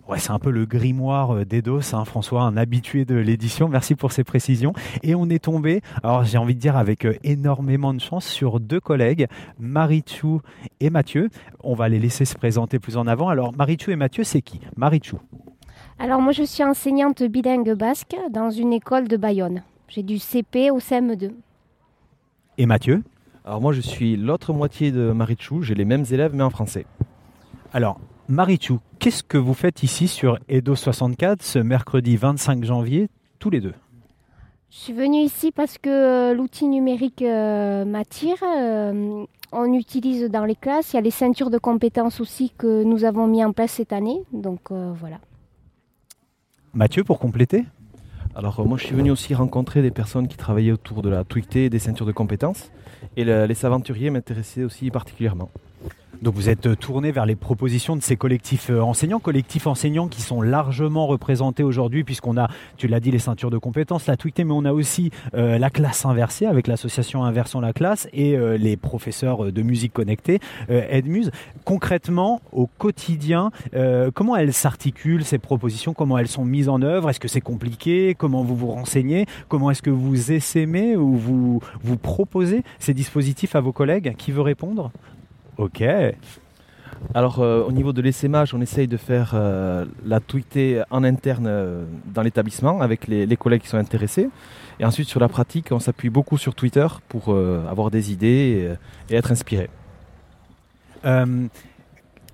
[0.08, 3.68] Ouais, c'est un peu le grimoire euh, d'Edos, hein, François, un habitué de l'édition.
[3.68, 4.72] Merci pour ces précisions.
[5.02, 8.60] Et on est tombé, alors j'ai envie de dire avec euh, énormément de chance, sur
[8.60, 9.26] deux collègues,
[9.58, 10.42] Marichou
[10.78, 11.28] et Mathieu.
[11.64, 13.28] On va les laisser se présenter plus en avant.
[13.28, 14.60] Alors Marichou et Mathieu, c'est qui?
[14.76, 15.18] Marichou
[15.98, 19.62] Alors moi, je suis enseignante bilingue basque dans une école de Bayonne.
[19.88, 21.32] J'ai du CP au CM2.
[22.58, 23.02] Et Mathieu?
[23.44, 25.62] Alors moi, je suis l'autre moitié de Marichou.
[25.62, 26.86] J'ai les mêmes élèves, mais en français.
[27.72, 33.08] Alors, Marichou, qu'est-ce que vous faites ici sur Edo 64 ce mercredi 25 janvier,
[33.38, 33.74] tous les deux?
[34.68, 38.36] Je suis venue ici parce que euh, l'outil numérique euh, m'attire.
[38.42, 40.92] Euh, on utilise dans les classes.
[40.92, 43.92] Il y a les ceintures de compétences aussi que nous avons mis en place cette
[43.92, 44.20] année.
[44.32, 45.18] Donc voilà.
[46.74, 47.64] Mathieu, pour compléter?
[48.34, 51.66] Alors moi je suis venu aussi rencontrer des personnes qui travaillaient autour de la tweetée
[51.66, 52.70] et des ceintures de compétences
[53.16, 55.48] et les aventuriers m'intéressaient aussi particulièrement.
[56.22, 60.08] Donc vous êtes euh, tourné vers les propositions de ces collectifs euh, enseignants, collectifs enseignants
[60.08, 64.16] qui sont largement représentés aujourd'hui puisqu'on a, tu l'as dit, les ceintures de compétences, la
[64.16, 68.36] tweetée, mais on a aussi euh, la classe inversée avec l'association Inversons la classe et
[68.58, 71.30] les professeurs de musique connectée, Edmuse.
[71.64, 73.50] Concrètement, au quotidien,
[74.14, 78.14] comment elles s'articulent ces propositions, comment elles sont mises en œuvre, est-ce que c'est compliqué,
[78.16, 83.56] comment vous vous renseignez, comment est-ce que vous essaimez ou vous, vous proposez ces dispositifs
[83.56, 84.14] à vos collègues?
[84.16, 84.90] Qui veut répondre?
[85.58, 85.82] Ok.
[87.14, 91.46] Alors euh, au niveau de l'essaimage, on essaye de faire euh, la tweeter en interne
[91.46, 94.28] euh, dans l'établissement avec les, collègues qui sont intéressés.
[94.80, 98.76] Et ensuite sur la pratique, on s'appuie beaucoup sur Twitter pour avoir des idées
[99.08, 99.70] et, être inspiré.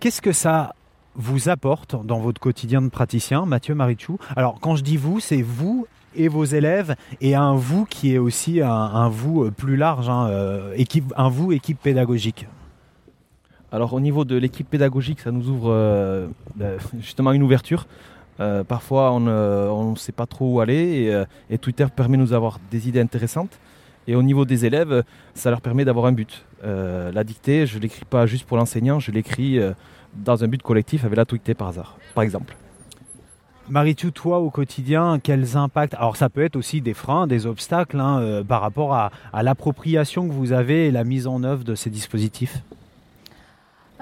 [0.00, 0.74] Qu'est-ce que ça
[1.14, 4.18] vous apporte dans votre quotidien de praticien, Mathieu Marichou?
[4.34, 8.18] Alors quand je dis vous, c'est vous et vos élèves et un vous qui est
[8.18, 10.28] aussi un, vous plus large, hein,
[10.74, 12.48] équipe, un vous équipe pédagogique.
[13.72, 17.86] Alors au niveau de l'équipe pédagogique, ça nous ouvre euh, ben, justement une ouverture.
[18.38, 22.34] Euh, parfois, on ne sait pas trop où aller euh, et, Twitter permet de nous
[22.34, 23.58] avoir des idées intéressantes.
[24.06, 25.04] Et au niveau des élèves,
[25.34, 26.44] ça leur permet d'avoir un but.
[26.64, 29.60] la dictée, je ne l'écris pas juste pour l'enseignant, je l'écris
[30.16, 32.56] dans un but collectif avec la tweetée par hasard, par exemple.
[33.68, 35.94] marie toi au quotidien, quels impacts?
[35.94, 40.32] Alors ça peut être aussi des freins, des obstacles hein, par rapport à l'appropriation que
[40.32, 42.81] vous avez et la mise en œuvre de ces dispositifs euh,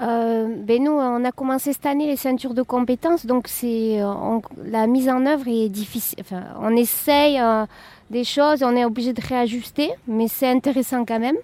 [0.01, 4.87] ben nous, on a commencé cette année les ceintures de compétences, donc c'est euh, la
[4.87, 6.17] mise en œuvre est difficile.
[6.21, 7.65] Enfin, on essaye euh,
[8.09, 11.37] des choses, on est obligé de réajuster, mais c'est intéressant quand même.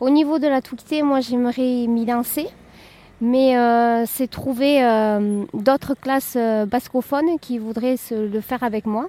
[0.00, 2.48] Au niveau de la tweetée, moi j'aimerais m'y lancer,
[3.20, 9.08] Mais euh, c'est trouver euh, d'autres classes euh, bascophones qui voudraient le faire avec moi.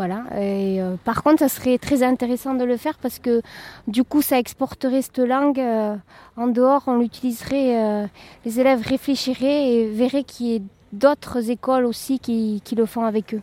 [0.00, 0.24] Voilà.
[0.40, 3.42] Et, euh, par contre, ça serait très intéressant de le faire parce que
[3.86, 5.94] du coup, ça exporterait cette langue euh,
[6.38, 8.06] en dehors, on l'utiliserait, euh,
[8.46, 10.60] les élèves réfléchiraient et verraient qu'il y a
[10.94, 13.42] d'autres écoles aussi qui le font avec eux.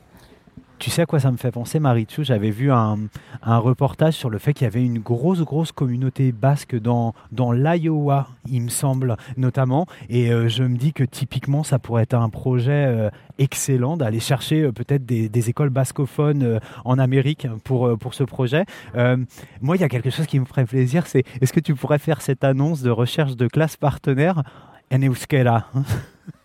[0.79, 2.97] Tu sais à quoi ça me fait penser, Marichou J'avais vu un,
[3.41, 7.51] un reportage sur le fait qu'il y avait une grosse, grosse communauté basque dans, dans
[7.51, 9.87] l'Iowa, il me semble, notamment.
[10.09, 13.09] Et euh, je me dis que typiquement, ça pourrait être un projet euh,
[13.39, 18.65] excellent d'aller chercher euh, peut-être des, écoles bascophones en Amérique pour, pour ce projet.
[18.95, 21.99] Moi, il y a quelque chose qui me ferait plaisir, c'est est-ce que tu pourrais
[21.99, 24.43] faire cette annonce de recherche de classe partenaire?
[24.91, 25.65] En euskera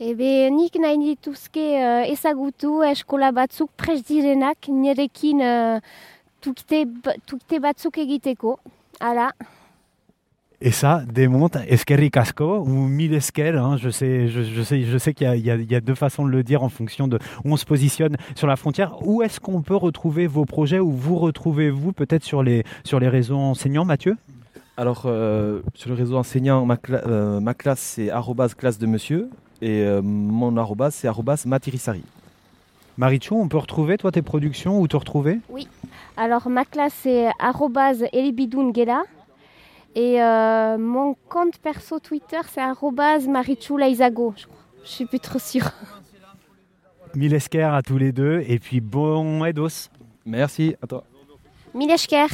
[0.00, 5.80] Ebe, nik nahi dituzke uh, ezagutu eskola batzuk prest direnak nirekin uh,
[6.40, 8.58] tukite, ba- tukite batzuk egiteko.
[9.00, 9.32] Hala,
[10.60, 13.56] Et ça démonte eskerrik asko ou mille esker.
[13.56, 16.24] hein, je sais, je, je sais, je sais qu'il y a, y y deux façons
[16.24, 18.96] de le dire en fonction de où on se positionne sur la frontière.
[19.06, 23.08] Où est-ce qu'on peut retrouver vos projets Où vous retrouvez-vous peut-être sur les sur les
[23.08, 24.16] réseaux enseignants, Mathieu?
[24.76, 28.86] Alors, euh, sur le réseau enseignant, ma, cla- euh, ma classe, c'est arrobase classe de
[28.86, 29.28] monsieur.
[29.60, 32.02] Et euh, mon arrobase, c'est arrobase matirisari.
[32.96, 35.38] Marichou, on peut retrouver toi tes productions Où te retrouver?
[36.16, 39.04] Alors ma classe c'est arrobase elibidoun gela
[39.94, 44.56] et euh, mon compte perso Twitter c'est arrobase marichula isago, je crois.
[44.84, 45.70] Je suis plus trop sûre.
[47.14, 48.44] Mille esker à tous les deux.
[48.48, 49.88] Et puis bon Edos.
[50.26, 51.04] Merci, à toi.
[51.74, 52.26] Milesker.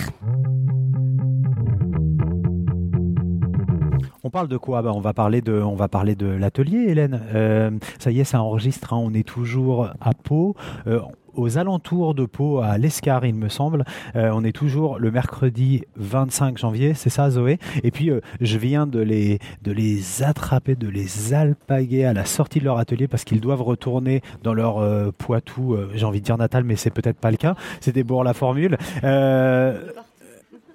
[4.27, 4.81] On parle de quoi?
[4.81, 7.21] Bah, On va parler de, on va parler de l'atelier, Hélène.
[7.35, 8.95] Euh, ça y est, ça enregistre.
[8.95, 10.57] hein, on est toujours à Pau.
[10.87, 11.01] euh,
[11.35, 13.85] aux alentours de Pau, à l'Escar, il me semble.
[14.15, 17.59] Euh, on est toujours le mercredi 25 janvier, c'est ça, Zoé?
[17.83, 18.11] Et puis,
[18.41, 22.79] je viens de les, de les attraper, de les alpaguer à la sortie de leur
[22.79, 26.91] atelier parce qu'ils doivent retourner dans leur Poitou, j'ai envie de dire natal, mais c'est
[26.91, 27.57] peut-être pas le cas.
[27.81, 28.79] C'était pour la formule.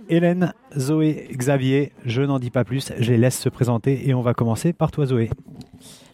[0.09, 4.21] Hélène, Zoé, Xavier, je n'en dis pas plus, je les laisse se présenter et on
[4.21, 5.29] va commencer par toi Zoé.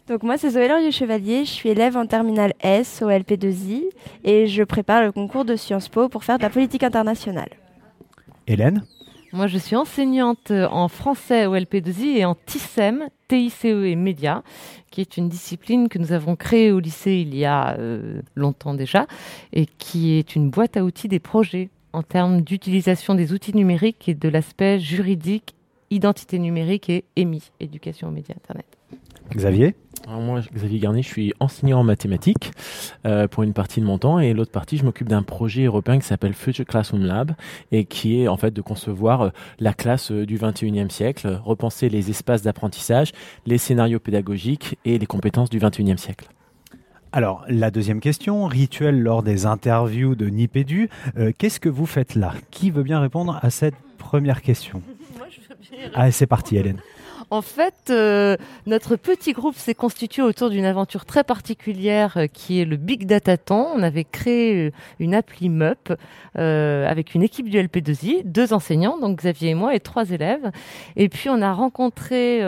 [0.10, 3.84] Donc moi c'est Zoé Laurier Chevalier, je suis élève en terminale S au LP2I
[4.26, 7.50] et je prépare le concours de Sciences Po pour faire de la politique internationale.
[8.48, 8.84] Hélène
[9.32, 14.44] Moi, je suis enseignante en français au LP2I et en TICEM, TICE et Média,
[14.92, 18.74] qui est une discipline que nous avons créée au lycée il y a euh, longtemps
[18.74, 19.08] déjà
[19.54, 24.10] et qui est une boîte à outils des projets en termes d'utilisation des outils numériques
[24.10, 25.56] et de l'aspect juridique,
[25.90, 28.66] identité numérique et EMI, éducation aux médias Internet.
[29.34, 32.52] Xavier Alors moi, Xavier Garnier, je suis enseignant en mathématiques
[33.06, 35.98] euh, pour une partie de mon temps et l'autre partie, je m'occupe d'un projet européen
[35.98, 37.32] qui s'appelle Future Classroom Lab
[37.72, 39.30] et qui est en fait de concevoir euh,
[39.60, 43.14] la classe euh, du 21e siècle, repenser les espaces d'apprentissage,
[43.46, 46.28] les scénarios pédagogiques et les compétences du 21e siècle.
[47.16, 50.90] Alors, la deuxième question, rituel lors des interviews de Nipédu.
[51.18, 52.34] Euh, Qu'est-ce que vous faites là?
[52.52, 54.82] Qui veut bien répondre à cette première question?
[55.96, 56.82] Allez, c'est parti Hélène.
[57.30, 62.60] En fait, euh, notre petit groupe s'est constitué autour d'une aventure très particulière euh, qui
[62.60, 63.66] est le Big Data Ton.
[63.74, 65.94] On avait créé une appli MUP
[66.38, 70.52] euh, avec une équipe du LP2I, deux enseignants, donc Xavier et moi, et trois élèves.
[70.98, 72.42] Et puis on a rencontré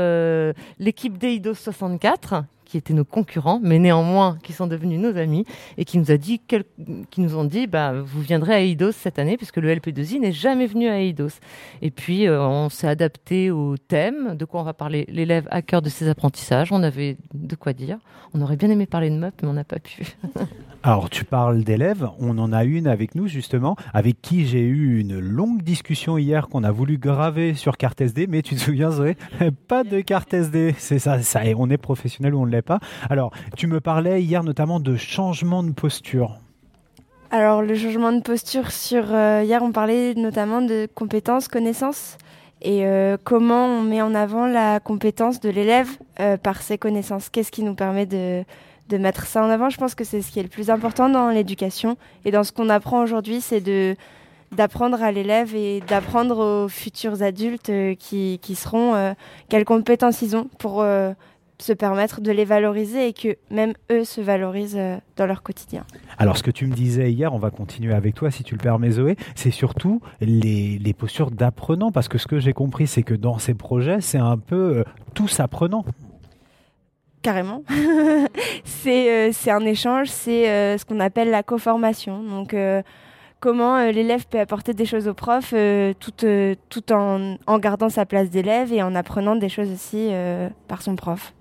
[0.77, 5.45] l'équipe d'Eidos 64 qui étaient nos concurrents, mais néanmoins qui sont devenus nos amis
[5.77, 6.41] et qui nous a dit,
[7.17, 10.67] nous ont dit, bah, vous viendrez à Eidos cette année puisque le LP2I n'est jamais
[10.67, 11.39] venu à Eidos.
[11.81, 15.61] Et puis euh, on s'est adapté au thème, de quoi on va parler l'élève à
[15.61, 16.71] cœur de ses apprentissages.
[16.71, 17.97] On avait de quoi dire.
[18.33, 20.17] On aurait bien aimé parler de MUP, mais on n'a pas pu.
[20.83, 24.99] Alors, tu parles d'élèves, on en a une avec nous justement, avec qui j'ai eu
[24.99, 28.91] une longue discussion hier qu'on a voulu graver sur carte SD, mais tu te souviens
[28.91, 29.17] Zoé?
[29.67, 32.79] Pas de carte SD, c'est ça, ça, on est professionnel ou on ne l'est pas.
[33.09, 36.39] Alors, tu me parlais hier notamment de changement de posture.
[37.29, 42.17] Alors le changement de posture sur euh, hier on parlait notamment de compétences, connaissances
[42.61, 45.89] et euh, comment on met en avant la compétence de l'élève
[46.21, 47.29] euh, par ses connaissances.
[47.29, 48.43] Qu'est-ce qui nous permet de,
[48.89, 51.09] de mettre ça en avant Je pense que c'est ce qui est le plus important
[51.09, 53.95] dans l'éducation et dans ce qu'on apprend aujourd'hui, c'est de
[54.51, 59.13] d'apprendre à l'élève et d'apprendre aux futurs adultes euh, qui, qui seront euh,
[59.49, 61.11] quelles compétences ils ont pour euh,
[61.59, 64.79] se permettre de les valoriser et que même eux se valorisent
[65.15, 65.83] dans leur quotidien.
[66.19, 68.61] Alors, ce que tu me disais hier, on va continuer avec toi si tu le
[68.61, 73.01] permets, Zoé, c'est surtout les, les postures d'apprenant, parce que ce que j'ai compris, c'est
[73.01, 74.83] que dans ces projets, c'est un peu
[75.15, 75.83] tous apprenants.
[77.27, 77.61] Carrément.
[78.63, 82.23] c'est euh, c'est un échange, c'est euh, ce qu'on appelle la co-formation.
[82.23, 82.81] Donc, euh,
[83.41, 85.53] comment l'élève peut apporter des choses au prof
[85.99, 90.09] tout, en, gardant sa place d'élève et en apprenant des choses aussi
[90.69, 91.33] par son prof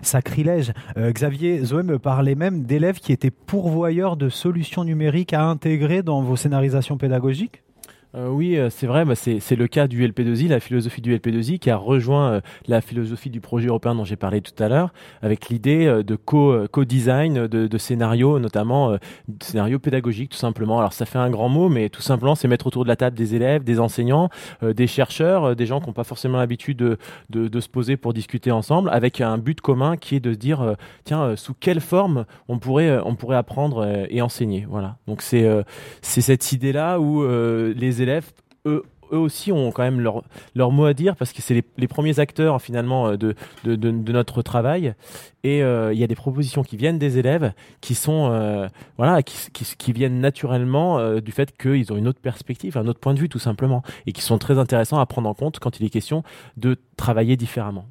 [0.00, 0.72] sacrilège.
[0.96, 6.22] Xavier, Zoé me parlait même d'élèves qui étaient pourvoyeurs de solutions numériques à intégrer dans
[6.22, 7.62] vos scénarisations pédagogiques
[8.16, 11.70] euh, oui, euh, c'est vrai, c'est le cas du LP2I, la philosophie du LP2I qui
[11.70, 15.48] a rejoint euh, la philosophie du projet européen dont j'ai parlé tout à l'heure, avec
[15.48, 18.96] l'idée de co-design de, de, scénarios, notamment
[19.42, 20.78] scénarios pédagogiques tout simplement.
[20.78, 23.16] Alors ça fait un grand mot, mais tout simplement c'est mettre autour de la table
[23.16, 24.30] des élèves, des enseignants,
[24.62, 26.98] des chercheurs, des gens qui n'ont pas forcément l'habitude de,
[27.30, 30.38] de, de, se poser pour discuter ensemble, avec un but commun qui est de se
[30.38, 34.66] dire, tiens, sous quelle forme on pourrait, on pourrait apprendre et enseigner.
[34.68, 34.96] Voilà.
[35.06, 35.46] Donc c'est
[36.00, 38.32] c'est cette idée-là où les élèves élèves,
[38.66, 40.24] eux, aussi ont quand même leur,
[40.56, 44.42] leur mot à dire parce que c'est les, premiers acteurs finalement euh, de, de, notre
[44.42, 44.94] travail
[45.44, 48.66] et euh, il y a des propositions qui viennent des élèves qui sont euh,
[48.96, 53.14] voilà qui, qui, viennent naturellement du fait qu'ils ont une autre perspective un autre point
[53.14, 55.86] de vue tout simplement et qui sont très intéressants à prendre en compte quand il
[55.86, 56.24] est question
[56.56, 57.86] de travailler différemment.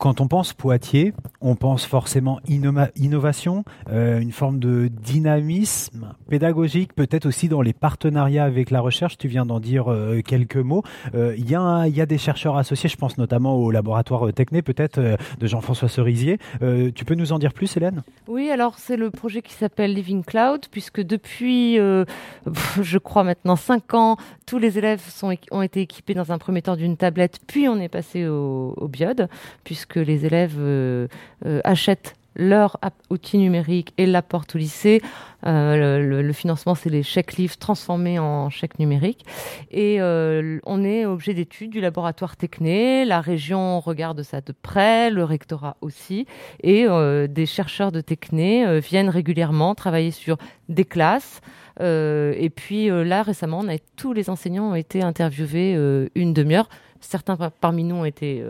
[0.00, 7.26] Quand on pense Poitiers, on pense forcément innovation, euh, une forme de dynamisme pédagogique, peut-être
[7.26, 9.18] aussi dans les partenariats avec la recherche.
[9.18, 10.82] Tu viens d'en dire euh, quelques mots.
[11.14, 15.46] Euh, il y, a des chercheurs associés, je pense notamment au laboratoire Techné, peut-être de
[15.46, 16.38] Jean-François Cerisier.
[16.60, 18.02] tu peux nous en dire plus, Hélène?
[18.26, 23.92] Oui, alors c'est le projet qui s'appelle Living Cloud, puisque depuis, je crois maintenant 5
[23.92, 25.02] ans, tous les élèves
[25.50, 28.88] ont été équipés dans un premier temps d'une tablette, puis on est passé au, au
[28.88, 29.28] biode,
[29.62, 31.08] puisque que les élèves euh,
[31.44, 32.78] euh, achètent leur
[33.10, 35.02] outil numérique et l'apportent au lycée.
[35.46, 39.26] Euh, le, financement, c'est les chèques livres transformés en chèques numériques.
[39.72, 43.04] Et on est objet d'étude du laboratoire Techné.
[43.04, 46.24] La région regarde ça de près, le rectorat aussi.
[46.62, 46.86] Et
[47.28, 51.40] des chercheurs de Techné viennent régulièrement travailler sur des classes.
[51.80, 53.64] et puis là, récemment,
[53.96, 55.74] tous les enseignants ont été interviewés
[56.14, 56.68] une demi-heure.
[57.00, 58.44] Certains parmi nous ont été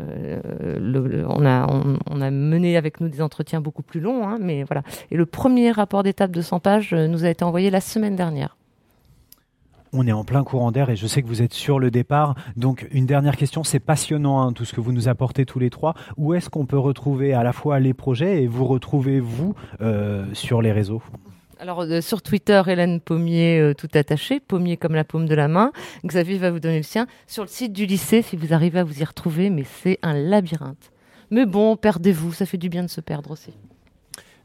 [0.00, 1.66] euh, on, a,
[2.08, 4.82] on, a mené avec nous des entretiens beaucoup plus longs, hein, mais voilà.
[5.10, 8.16] Et le premier rapport d'étape de 100 pages euh, nous a été envoyé la semaine
[8.16, 8.56] dernière.
[9.92, 12.36] On est en plein courant d'air et je sais que vous êtes sur le départ.
[12.56, 15.70] Donc une dernière question, c'est passionnant hein, tout ce que vous nous apportez tous les
[15.70, 15.94] trois.
[16.16, 20.26] Où est-ce qu'on peut retrouver à la fois les projets et vous retrouvez vous euh,
[20.32, 21.02] sur les réseaux?
[21.60, 25.46] Alors euh, sur Twitter, Hélène Pommier, euh, tout attaché, Pommier comme la paume de la
[25.46, 25.72] main.
[26.04, 27.06] Xavier va vous donner le sien.
[27.26, 30.14] Sur le site du lycée, si vous arrivez à vous y retrouver, mais c'est un
[30.14, 30.90] labyrinthe.
[31.30, 33.52] Mais bon, perdez-vous, ça fait du bien de se perdre aussi.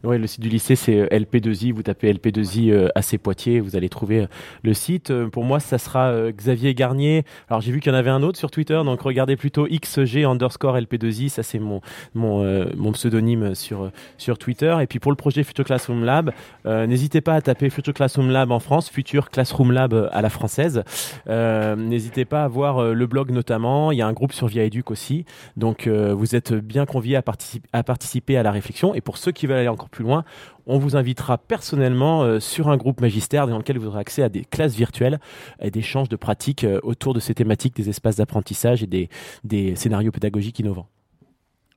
[0.05, 1.73] Oui, le site du lycée, c'est euh, LP2I.
[1.73, 4.27] Vous tapez LP2I euh, AC Poitiers, vous allez trouver euh,
[4.61, 5.11] le site.
[5.29, 7.23] Pour moi, ça sera Xavier Garnier.
[7.49, 10.25] Alors, j'ai vu qu'il y en avait un autre sur Twitter, donc regardez plutôt XG
[10.25, 11.29] underscore LP2I.
[11.29, 11.81] Ça, c'est mon,
[12.13, 14.77] mon, mon pseudonyme sur, sur Twitter.
[14.81, 16.31] Et puis, pour le projet Future Classroom Lab,
[16.65, 20.83] n'hésitez pas à taper Future Classroom Lab en France, Future Classroom Lab à la française.
[21.27, 23.91] n'hésitez pas à voir le blog notamment.
[23.91, 25.25] Il y a un groupe sur Via Educ aussi.
[25.57, 28.93] Donc, vous êtes bien conviés à, participer à participer à la réflexion.
[28.93, 30.25] Et pour ceux qui veulent aller encore plus loin,
[30.67, 34.29] on vous invitera personnellement euh, sur un groupe magistère dans lequel vous aurez accès à
[34.29, 35.19] des classes virtuelles
[35.61, 39.09] et des échanges de pratiques euh, autour de ces thématiques des espaces d'apprentissage et des,
[39.43, 40.87] des scénarios pédagogiques innovants.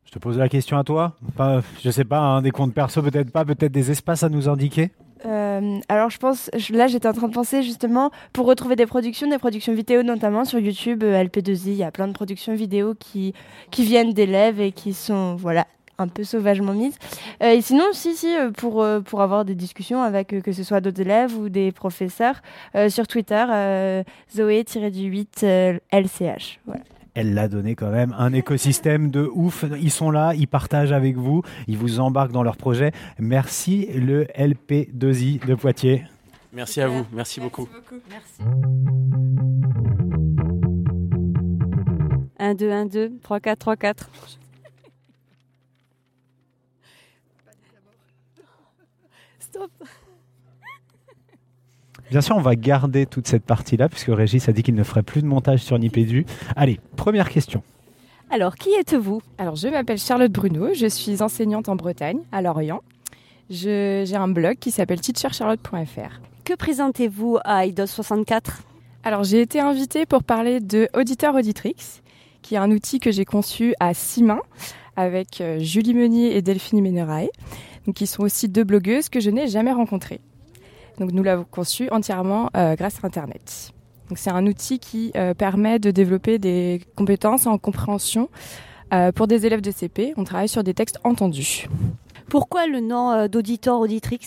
[0.04, 1.16] Je te pose la question à toi.
[1.36, 4.48] Pas, je sais pas, hein, des comptes perso peut-être pas, peut-être des espaces à nous
[4.48, 4.90] indiquer.
[5.26, 9.28] Euh, alors je pense, là j'étais en train de penser justement pour retrouver des productions,
[9.28, 13.34] des productions vidéo notamment sur YouTube, LP2I, il y a plein de productions vidéo qui,
[13.70, 15.66] qui viennent d'élèves et qui sont voilà
[15.98, 16.96] un peu sauvagement mise.
[17.42, 20.62] Euh, et sinon, si, si, euh, pour, euh, pour avoir des discussions avec que ce
[20.62, 22.36] soit d'autres élèves ou des professeurs,
[22.88, 23.44] sur Twitter,
[24.34, 26.60] Zoé-du-8 LCH.
[27.14, 29.64] elle l'a donné quand même un écosystème de ouf.
[29.80, 32.92] Ils sont là, ils partagent avec vous, ils vous embarquent dans leur projet.
[33.18, 36.04] Merci le LP2I de Poitiers.
[36.52, 37.68] Merci à vous, merci, beaucoup.
[38.10, 38.42] Merci.
[42.38, 44.10] 1, 2, 1, 2, 3, 4, 3, 4.
[52.10, 55.02] Bien sûr, on va garder toute cette partie-là, puisque Régis a dit qu'il ne ferait
[55.02, 56.24] plus de montage sur Nipédu.
[56.56, 57.62] Allez, première question.
[58.30, 59.20] Alors, qui êtes-vous?
[59.36, 62.80] Alors, je m'appelle Charlotte Bruno, je suis enseignante en Bretagne, à Lorient.
[63.50, 66.20] J'ai un blog qui s'appelle teachercharlotte.fr.
[66.44, 68.62] Que présentez-vous à IDOS 64
[69.04, 72.00] Alors, j'ai été invitée pour parler de Auditeur Auditrix,
[72.40, 74.40] qui est un outil que j'ai conçu à six mains
[74.96, 77.28] avec euh, Julie Meunier et Delphine Ménerae
[77.92, 80.20] qui sont aussi deux blogueuses que je n'ai jamais rencontrées.
[80.98, 83.72] Donc nous l'avons conçu entièrement euh, grâce à Internet.
[84.14, 88.30] C'est un outil qui euh, permet de développer des compétences en compréhension
[88.92, 90.14] euh, pour des élèves de CP.
[90.16, 91.68] On travaille sur des textes entendus.
[92.28, 94.20] Pourquoi le nom d'auditeur auditrix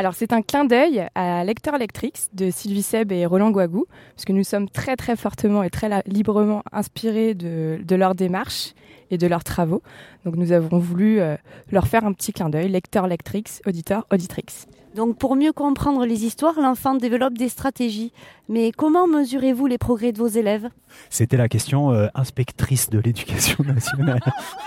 [0.00, 4.30] Alors c'est un clin d'œil à Lecteur Electrix de Sylvie Seb et Roland Guagou, puisque
[4.30, 8.74] nous sommes très très fortement et très librement inspirés de, de leur démarche
[9.10, 9.82] et de leurs travaux.
[10.24, 11.34] Donc nous avons voulu euh,
[11.72, 14.66] leur faire un petit clin d'œil, Lecteur Electrix, auditeur Auditrix.
[14.94, 18.12] Donc pour mieux comprendre les histoires, l'enfant développe des stratégies.
[18.48, 20.68] Mais comment mesurez-vous les progrès de vos élèves?
[21.10, 24.20] C'était la question euh, inspectrice de l'éducation nationale.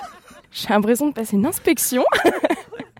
[0.51, 2.03] J'ai l'impression de passer une inspection.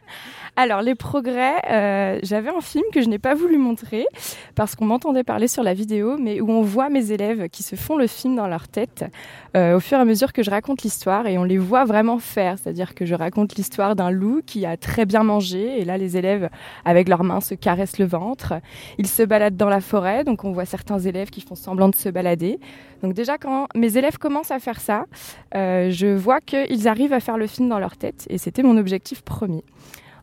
[0.57, 4.05] Alors, les progrès, euh, j'avais un film que je n'ai pas voulu montrer
[4.53, 7.77] parce qu'on m'entendait parler sur la vidéo, mais où on voit mes élèves qui se
[7.77, 9.05] font le film dans leur tête
[9.55, 12.19] euh, au fur et à mesure que je raconte l'histoire et on les voit vraiment
[12.19, 12.57] faire.
[12.59, 16.17] C'est-à-dire que je raconte l'histoire d'un loup qui a très bien mangé et là, les
[16.17, 16.49] élèves,
[16.83, 18.55] avec leurs mains, se caressent le ventre.
[18.97, 21.95] Ils se baladent dans la forêt, donc on voit certains élèves qui font semblant de
[21.95, 22.59] se balader.
[23.03, 25.05] Donc déjà, quand mes élèves commencent à faire ça,
[25.55, 28.77] euh, je vois qu'ils arrivent à faire le film dans leur tête et c'était mon
[28.77, 29.63] objectif premier.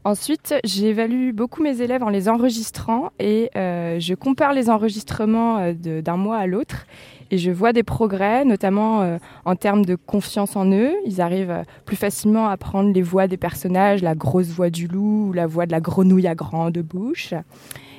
[0.08, 6.00] Ensuite, j'évalue beaucoup mes élèves en les enregistrant et euh, je compare les enregistrements euh,
[6.00, 6.86] d'un mois à l'autre
[7.30, 10.94] et je vois des progrès, notamment euh, en termes de confiance en eux.
[11.04, 15.28] Ils arrivent plus facilement à prendre les voix des personnages, la grosse voix du loup
[15.28, 17.34] ou la voix de la grenouille à grande bouche.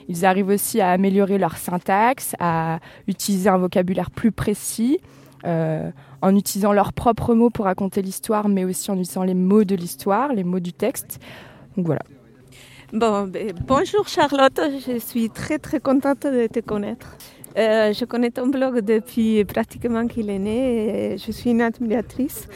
[0.07, 4.97] Ils arrivent aussi à améliorer leur syntaxe, à utiliser un vocabulaire plus précis.
[6.21, 9.75] en utilisant leurs propres mots pour raconter l'histoire, mais aussi en utilisant les mots de
[9.75, 11.19] l'histoire, les mots du texte.
[11.79, 12.01] Donc voilà.
[12.91, 17.15] Bon, ben, bonjour Charlotte, je suis très très contente de te connaître.
[17.57, 22.49] Euh, je connais ton blog depuis pratiquement qu'il est né et je suis une admiratrice.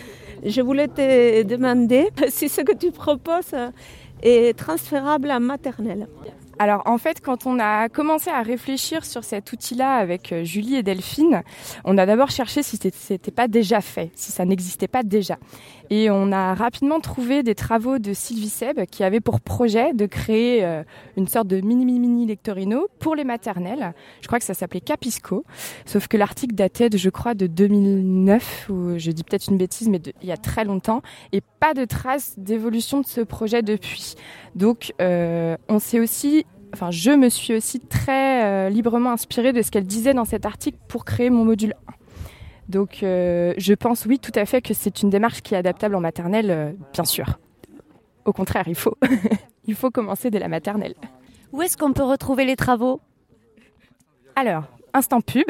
[0.46, 3.56] Je voulais te demander si ce que tu proposes
[4.22, 6.10] est transférable à maternelle.
[6.60, 10.76] Alors en fait, quand on a commencé à réfléchir sur cet outil-là avec euh, Julie
[10.76, 11.44] et Delphine,
[11.86, 15.38] on a d'abord cherché si c'était pas déjà fait, si ça n'existait pas déjà.
[15.90, 20.06] Et on a rapidement trouvé des travaux de Sylvie Seb qui avait pour projet de
[20.06, 20.84] créer euh,
[21.18, 23.94] une sorte de mini mini mini lectorino pour les maternelles.
[24.22, 25.44] Je crois que ça s'appelait Capisco,
[25.86, 29.90] sauf que l'article datait de je crois de 2009 ou je dis peut-être une bêtise
[29.90, 34.16] mais il y a très longtemps et pas de traces d'évolution de ce projet depuis.
[34.56, 39.62] Donc euh, on s'est aussi enfin, je me suis aussi très euh, librement inspirée de
[39.62, 41.94] ce qu'elle disait dans cet article pour créer mon module 1.
[42.70, 45.96] Donc, euh, je pense, oui, tout à fait, que c'est une démarche qui est adaptable
[45.96, 47.40] en maternelle, euh, bien sûr.
[48.26, 48.98] Au contraire, il faut,
[49.66, 50.96] il faut commencer dès la maternelle.
[51.52, 53.02] Où est-ce qu'on peut retrouver les travaux?
[54.36, 54.64] Alors,
[54.94, 55.50] instant pub.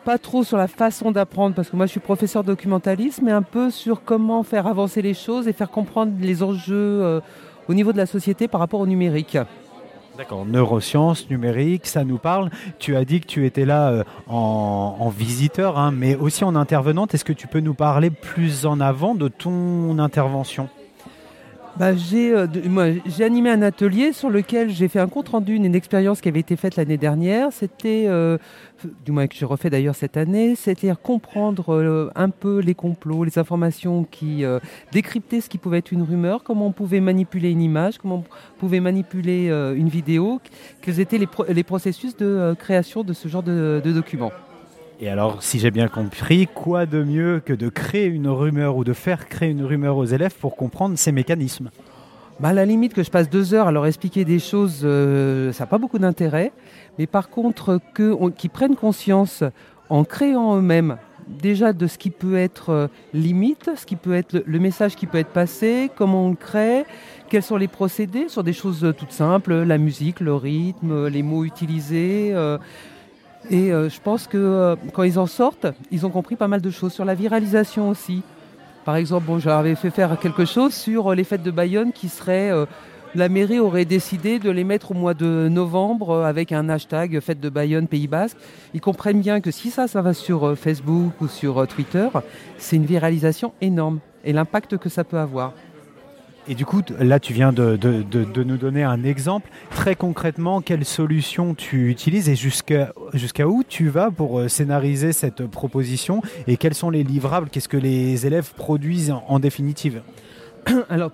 [0.07, 3.43] Pas trop sur la façon d'apprendre, parce que moi je suis professeur documentaliste, mais un
[3.43, 7.21] peu sur comment faire avancer les choses et faire comprendre les enjeux euh,
[7.69, 9.37] au niveau de la société par rapport au numérique.
[10.19, 12.51] D'accord, neurosciences, numérique, ça nous parle.
[12.81, 17.15] Tu as dit que tu étais là euh, en, visiteur, hein, mais aussi en intervenante.
[17.15, 20.69] Est-ce que tu peux nous parler plus en avant de ton intervention?
[21.79, 22.47] Bah, j'ai, euh,
[23.21, 26.57] animé un atelier sur lequel j'ai fait un compte rendu d'une expérience qui avait été
[26.57, 27.53] faite l'année dernière.
[27.53, 28.37] C'était, euh,
[29.05, 33.23] du moins que j'ai refait d'ailleurs cette année, c'était comprendre euh, un peu les complots,
[33.23, 34.45] les informations qui
[34.91, 38.59] décryptaient ce qui pouvait être une rumeur, comment on pouvait manipuler une image, comment on
[38.59, 40.41] pouvait manipuler une vidéo,
[40.83, 44.33] quels étaient les, les processus de création de ce genre de documents.
[45.01, 48.83] Et alors, si j'ai bien compris, quoi de mieux que de créer une rumeur ou
[48.83, 51.71] de faire créer une rumeur aux élèves pour comprendre ces mécanismes?
[52.41, 55.53] Bah, à la limite que je passe deux heures à leur expliquer des choses, euh,
[55.53, 56.51] ça n'a pas beaucoup d'intérêt.
[56.99, 59.45] Mais par contre, qu'ils prennent conscience
[59.89, 60.97] en créant eux-mêmes
[61.29, 65.07] déjà de ce qui peut être euh, limite, ce qui peut être le, message qui
[65.07, 66.85] peut être passé, comment on le crée,
[67.29, 71.23] quels sont les procédés sur des choses euh, toutes simples, la musique, le rythme, les
[71.23, 72.35] mots utilisés.
[73.51, 76.61] Et euh, je pense que euh, quand ils en sortent, ils ont compris pas mal
[76.61, 78.23] de choses sur la viralisation aussi.
[78.85, 82.09] Par exemple, bon, j'avais fait faire quelque chose sur euh, les fêtes de Bayonne qui
[82.09, 82.53] seraient.
[83.15, 87.41] la mairie aurait décidé de les mettre au mois de novembre avec un hashtag Fête
[87.41, 88.37] de Bayonne Pays Basque.
[88.75, 92.09] Ils comprennent bien que si ça, ça va sur Facebook ou sur Twitter,
[92.59, 95.55] c'est une viralisation énorme et l'impact que ça peut avoir.
[96.51, 97.79] Et du coup, là, tu viens de,
[98.43, 99.51] nous donner un exemple.
[99.71, 105.47] Très concrètement, quelle solution tu utilises et jusqu'à où tu vas pour euh, scénariser cette
[105.47, 110.01] proposition et quels sont les livrables Qu'est-ce que les élèves produisent en, définitive?
[110.89, 111.13] Alors,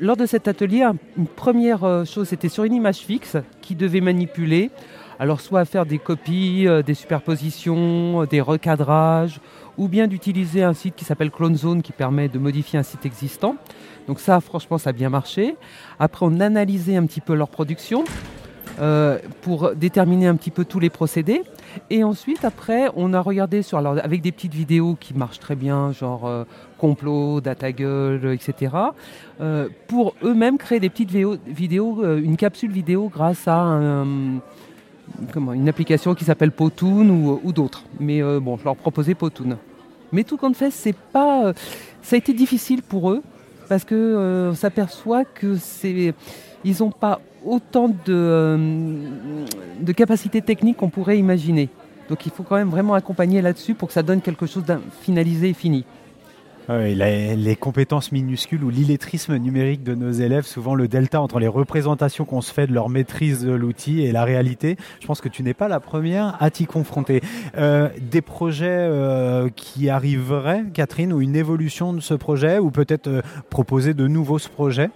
[0.00, 3.74] lors de cet atelier, un- une première euh, chose, c'était sur une image fixe qui
[3.74, 4.70] devait manipuler.
[5.18, 9.40] Alors, soit faire des copies, euh, des superpositions, des recadrages,
[9.78, 13.56] ou bien d'utiliser un site qui s'appelle CloneZone qui permet de modifier un site existant.
[14.08, 15.56] Donc ça, franchement, ça a bien marché.
[15.98, 18.04] Après, on analysait un petit peu leur production
[18.80, 21.42] euh, pour déterminer un petit peu tous les procédés.
[21.90, 25.54] Et ensuite, après, on a regardé sur, alors, avec des petites vidéos qui marchent très
[25.54, 26.44] bien, genre euh,
[26.76, 28.74] complot, data gueule, etc.
[29.40, 34.04] euh, pour eux-mêmes créer des petites vidéos, une capsule vidéo grâce à
[35.32, 37.84] comment, une application qui s'appelle Potoon ou, d'autres.
[38.00, 39.56] Mais bon, je leur proposais Potoon.
[40.12, 41.52] Mais tout compte fait, c'est pas,
[42.02, 43.22] ça a été difficile pour eux
[43.68, 45.56] parce que euh, on s'aperçoit que
[46.64, 49.44] ils n'ont pas autant de, euh,
[49.80, 51.68] de capacités techniques qu'on pourrait imaginer.
[52.08, 54.80] Donc il faut quand même vraiment accompagner là-dessus pour que ça donne quelque chose d'un
[55.02, 55.84] finalisé et fini.
[56.66, 61.38] Ouais, la- les compétences minuscules ou l'illettrisme numérique de nos élèves, souvent le delta entre
[61.38, 65.20] les représentations qu'on se fait de leur maîtrise de l'outil et la réalité, je pense
[65.20, 67.20] que tu n'es pas la première à t'y confronter.
[67.58, 73.08] Euh, des projets euh, qui arriveraient, Catherine, ou une évolution de ce projet, ou peut-être
[73.08, 74.88] euh, proposer de nouveaux projets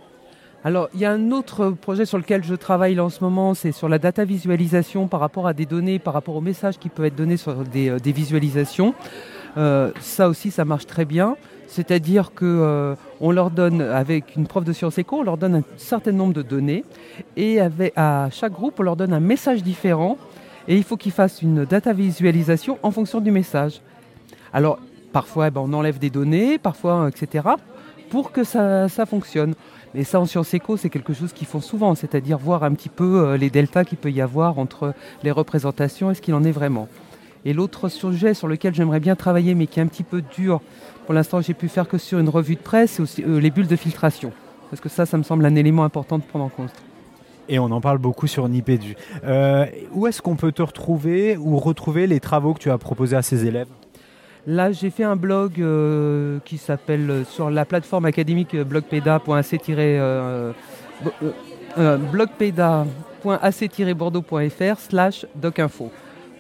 [0.65, 3.73] Alors, il y a un autre projet sur lequel je travaille en ce moment, c'est
[3.73, 7.05] sur la data visualisation par rapport à des données, par rapport aux messages qui peuvent
[7.05, 8.95] être donnés sur des, visualisations.
[9.55, 11.37] Ça aussi, ça marche très bien.
[11.69, 15.63] C'est-à-dire que euh, leur donne, avec une prof de sciences éco, on leur donne un
[15.77, 16.85] certain nombre de données
[17.37, 17.61] et
[17.95, 20.17] à chaque groupe, on leur donne un message différent
[20.67, 23.81] et il faut qu'ils fassent une data visualisation en fonction du message.
[24.53, 24.79] Alors,
[25.13, 27.49] parfois, eh ben, on enlève des données, parfois, etc.,
[28.11, 29.55] pour que ça, ça fonctionne.
[29.95, 32.89] Mais ça, en sciences éco, c'est quelque chose qu'ils font souvent, c'est-à-dire voir un petit
[32.89, 36.45] peu euh, les deltas qu'il peut y avoir entre les représentations et ce qu'il en
[36.45, 36.89] est vraiment.
[37.45, 40.61] Et l'autre sujet sur lequel j'aimerais bien travailler, mais qui est un petit peu dur,
[41.09, 43.51] pour l'instant, j'ai pu faire que sur une revue de presse, c'est aussi euh, les
[43.51, 44.31] bulles de filtration.
[44.69, 46.69] Parce que ça, ça me semble un élément important de prendre en compte.
[47.49, 48.95] Et on en parle beaucoup sur Nipédu.
[49.25, 53.17] Euh, où est-ce qu'on peut te retrouver ou retrouver les travaux que tu as proposés
[53.17, 53.69] à ces élèves?
[54.47, 60.53] Là, j'ai fait un blog euh, qui s'appelle euh, sur la plateforme académique blogpeda.ac-
[61.03, 61.13] bo-
[62.13, 65.91] blogpeda.ac-bordeaux.fr slash docinfo.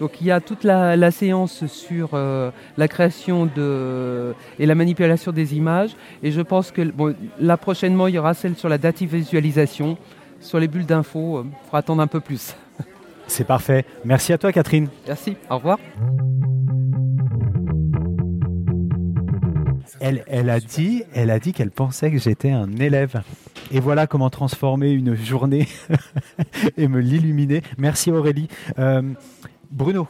[0.00, 4.74] Donc il y a toute la, la séance sur euh, la création de, et la
[4.74, 5.96] manipulation des images.
[6.22, 9.96] Et je pense que bon, là prochainement, il y aura celle sur la data visualisation.
[10.40, 12.54] Sur les bulles d'infos, il faudra attendre un peu plus.
[13.26, 13.84] C'est parfait.
[14.04, 14.88] Merci à toi, Catherine.
[15.06, 15.78] Merci, au revoir.
[20.00, 23.20] Elle, elle a dit, elle a dit qu'elle pensait que j'étais un élève.
[23.72, 25.66] Et voilà comment transformer une journée
[26.76, 27.62] et me l'illuminer.
[27.78, 28.48] Merci Aurélie.
[28.78, 29.02] Euh,
[29.70, 30.08] Bruno.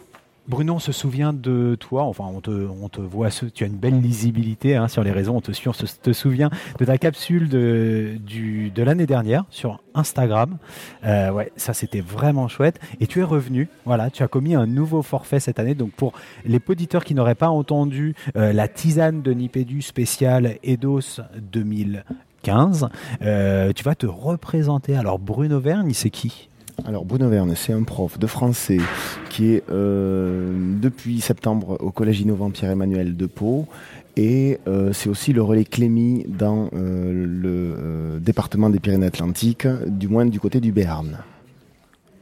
[0.48, 3.76] Bruno, on se souvient de toi, enfin on te, on te voit, tu as une
[3.76, 5.52] belle lisibilité hein, sur les réseaux, on te
[6.12, 10.56] souvient de ta capsule de l'année dernière sur Instagram.
[11.04, 12.80] Euh, ouais, ça c'était vraiment chouette.
[12.98, 15.74] Et tu es revenu, voilà, tu as commis un nouveau forfait cette année.
[15.74, 16.14] Donc pour
[16.46, 21.20] les auditeurs qui n'auraient pas entendu euh, la tisane de Nipédu spéciale EDOS
[21.52, 22.88] 2015,
[23.20, 24.96] euh, tu vas te représenter.
[24.96, 26.47] Alors Bruno Vergne, c'est qui?
[26.86, 28.78] Alors Bruno Verne, c'est un prof de français
[29.30, 33.66] qui est euh, depuis septembre au Collège innovant Pierre-Emmanuel de Pau
[34.16, 40.24] et euh, c'est aussi le relais Clémy dans euh, le département des Pyrénées-Atlantiques, du moins
[40.24, 41.18] du côté du Béarn.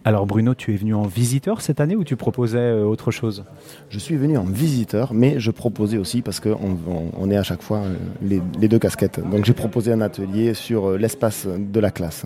[0.05, 3.45] Alors Bruno, tu es venu en visiteur cette année ou tu proposais autre chose?
[3.89, 7.43] Je suis venu en visiteur, mais je proposais aussi, parce qu'on on, on est à
[7.43, 7.83] chaque fois
[8.23, 12.25] les, les deux casquettes, donc j'ai proposé un atelier sur l'espace de la classe.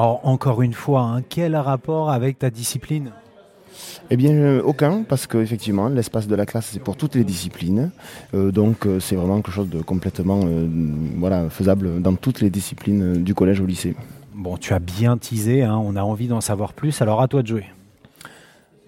[0.00, 3.10] Alors, encore une fois, hein, quel rapport avec ta discipline
[4.10, 7.90] Eh bien, euh, aucun, parce qu'effectivement, l'espace de la classe, c'est pour toutes les disciplines.
[8.32, 10.66] Euh, donc, euh, c'est vraiment quelque chose de complètement euh,
[11.18, 13.94] voilà, faisable dans toutes les disciplines du collège au lycée.
[14.34, 17.42] Bon, tu as bien teasé, hein, on a envie d'en savoir plus, alors à toi
[17.42, 17.66] de jouer.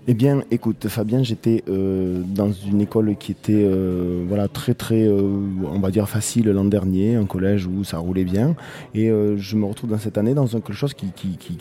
[0.08, 5.06] Eh bien, écoute, Fabien, j'étais euh, dans une école qui était euh, voilà très très,
[5.06, 5.38] euh,
[5.70, 8.56] on va dire facile l'an dernier, un collège où ça roulait bien,
[8.94, 11.12] et je me retrouve dans cette année dans quelque chose qui,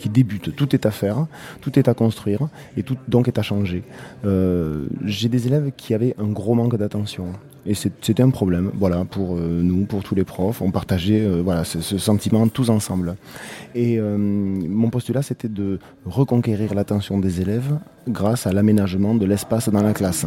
[0.08, 0.56] débute.
[0.56, 1.26] Tout est à faire,
[1.60, 3.84] tout est à construire, et tout donc est à changer.
[5.04, 7.26] J'ai des élèves qui avaient un gros manque d'attention.
[7.64, 10.60] Et c'était un problème, voilà, pour nous, pour tous les profs.
[10.62, 13.14] On partageait, voilà, ce, ce, sentiment tous ensemble.
[13.76, 19.82] Et mon postulat, c'était de reconquérir l'attention des élèves grâce à l'aménagement de l'espace dans
[19.82, 20.26] la classe.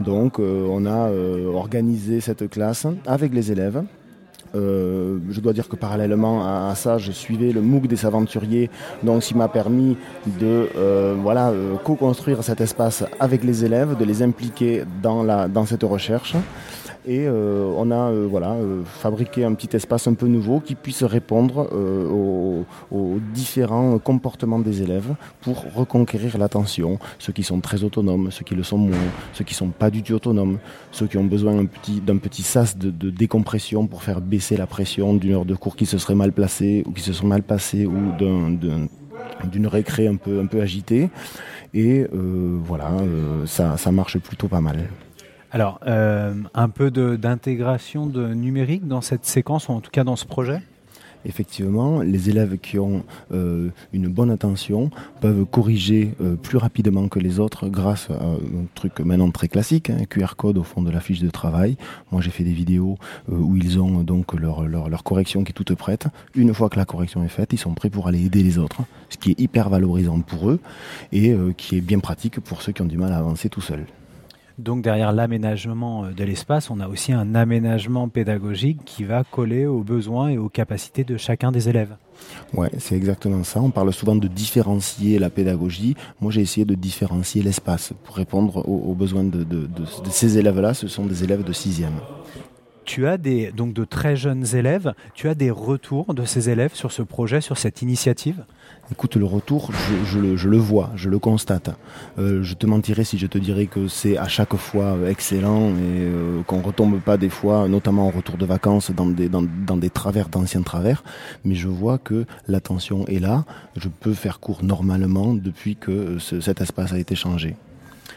[0.00, 3.82] Donc euh, on a euh, organisé cette classe avec les élèves.
[4.54, 8.70] Euh, je dois dire que parallèlement à, ça, je suivais le MOOC des aventuriers,
[9.02, 9.96] donc qui m'a permis
[10.40, 10.68] de
[11.22, 11.52] voilà,
[11.84, 16.34] co-construire cet espace avec les élèves, de les impliquer dans, la, dans cette recherche
[17.08, 20.74] et euh, on a euh, voilà, euh, fabriqué un petit espace un peu nouveau qui
[20.74, 22.66] puisse répondre aux,
[23.32, 28.62] différents comportements des élèves pour reconquérir l'attention, ceux qui sont très autonomes, ceux qui le
[28.62, 28.96] sont moins,
[29.32, 30.58] ceux qui ne sont pas du tout autonomes,
[30.92, 35.32] ceux qui ont besoin d'un petit, sas de, décompression pour faire baisser la pression d'une
[35.32, 37.96] heure de cours qui se serait mal placée ou qui se serait mal passée ou
[38.18, 41.08] d'une récré un peu, agitée.
[41.72, 42.90] Et voilà,
[43.46, 44.88] ça marche plutôt pas mal.
[45.50, 50.16] Alors, euh, un peu d'intégration de, numérique dans cette séquence, ou en tout cas dans
[50.16, 50.60] ce projet?
[51.24, 54.90] Effectivement, les élèves qui ont euh, une bonne attention
[55.20, 59.90] peuvent corriger euh, plus rapidement que les autres grâce à un truc maintenant très classique,
[59.90, 61.76] un hein, QR code au fond de la fiche de travail.
[62.12, 65.54] Moi, j'ai fait des vidéos où ils ont donc leur, leur, leur, correction qui est
[65.54, 66.06] toute prête.
[66.34, 68.82] Une fois que la correction est faite, ils sont prêts pour aller aider les autres,
[69.08, 70.60] ce qui est hyper valorisant pour eux
[71.10, 73.86] et qui est bien pratique pour ceux qui ont du mal à avancer tout seuls.
[74.58, 79.66] Donc derrière l'aménagement euh, de l'espace, on a aussi un aménagement pédagogique qui va coller
[79.66, 81.96] aux besoins et aux capacités de chacun des élèves.
[82.52, 83.60] Ouais, c'est exactement ça.
[83.62, 85.94] On parle souvent de différencier la pédagogie.
[86.20, 89.46] Moi, j'ai essayé de différencier l'espace pour répondre aux, besoins de,
[90.10, 90.74] ces élèves-là.
[90.74, 91.94] Ce sont des élèves de sixième.
[92.84, 94.92] Tu as des, donc de très jeunes élèves.
[95.14, 98.44] Tu as des retours de ces élèves sur ce projet, sur cette initiative?
[98.90, 99.70] Écoute, le retour,
[100.06, 101.70] je, le, vois, je le constate.
[102.18, 105.72] Euh, je te mentirais si je te dirais que c'est à chaque fois excellent et
[105.78, 110.62] euh, qu'on retombe pas des fois, notamment en retour de vacances, dans des, travers, d'anciens
[110.62, 111.04] travers.
[111.44, 113.44] Mais je vois que l'attention est là.
[113.76, 117.56] Je peux faire court normalement depuis que cet espace a été changé.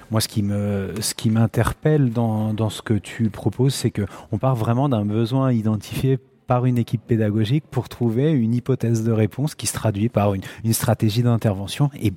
[0.09, 4.03] Moi, ce qui me, ce qui m'interpelle dans, dans ce que tu proposes, c'est que
[4.31, 6.17] on part vraiment d'un besoin identifié
[6.47, 10.43] par une équipe pédagogique pour trouver une hypothèse de réponse qui se traduit par une,
[10.73, 12.13] stratégie d'intervention et,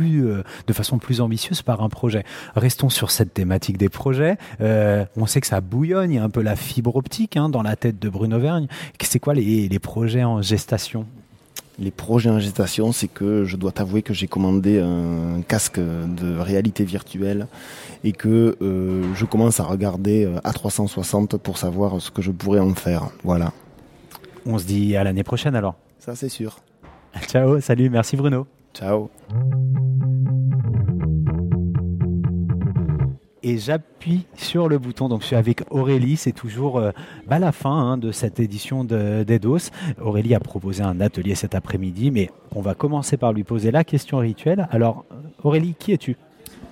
[0.00, 2.24] euh, de façon plus ambitieuse par un projet.
[2.54, 4.36] Restons sur cette thématique des projets.
[4.60, 7.48] Euh, on sait que ça bouillonne, il y a un peu la fibre optique hein,
[7.48, 8.66] dans la tête de Bruno Vergne.
[9.00, 11.06] C'est quoi les projets en gestation?
[11.78, 16.38] Les projets en gestation, c'est que je dois t'avouer que j'ai commandé un casque de
[16.38, 17.46] réalité virtuelle
[18.04, 22.30] et que euh, je commence à regarder euh, à 360 pour savoir ce que je
[22.30, 23.08] pourrais en faire.
[23.24, 23.52] Voilà.
[24.44, 25.74] On se dit à l'année prochaine alors.
[25.98, 26.58] Ça c'est sûr.
[27.26, 28.46] Ciao, salut, merci Bruno.
[28.74, 29.10] Ciao.
[33.42, 35.08] Et j'appuie sur le bouton.
[35.08, 36.90] Donc je suis avec Aurélie, c'est toujours euh,
[37.26, 39.70] bah, la fin hein, de cette édition d'Edos.
[40.00, 43.84] Aurélie a proposé un atelier cet après-midi, mais on va commencer par lui poser la
[43.84, 44.68] question rituelle.
[44.70, 45.04] Alors
[45.42, 46.16] Aurélie, qui es-tu?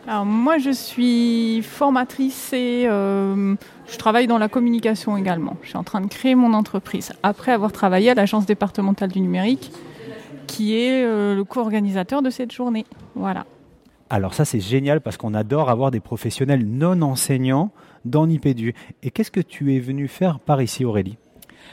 [0.06, 3.54] Alors moi je suis formatrice et euh,
[3.86, 5.56] je travaille dans la communication également.
[5.62, 9.20] Je suis en train de créer mon entreprise après avoir travaillé à l'agence départementale du
[9.20, 9.70] numérique
[10.46, 12.84] qui est euh, le co-organisateur de cette journée.
[13.14, 13.46] Voilà.
[14.11, 17.70] Alors ça c'est génial parce qu'on adore avoir des professionnels non enseignants
[18.04, 18.74] dans Nipédu.
[19.04, 21.16] Et qu'est-ce que tu es venu faire par ici Aurélie?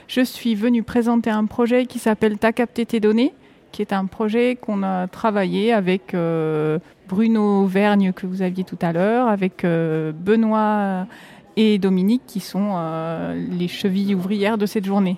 [0.08, 3.34] Je suis venue présenter un projet qui s'appelle Ta capté tes données,
[3.72, 6.78] qui est un projet qu'on a travaillé avec euh,
[7.10, 11.08] Bruno Vergne que vous aviez tout à l'heure, avec euh, Benoît
[11.56, 15.18] et Dominique qui sont euh, les chevilles ouvrières de cette journée.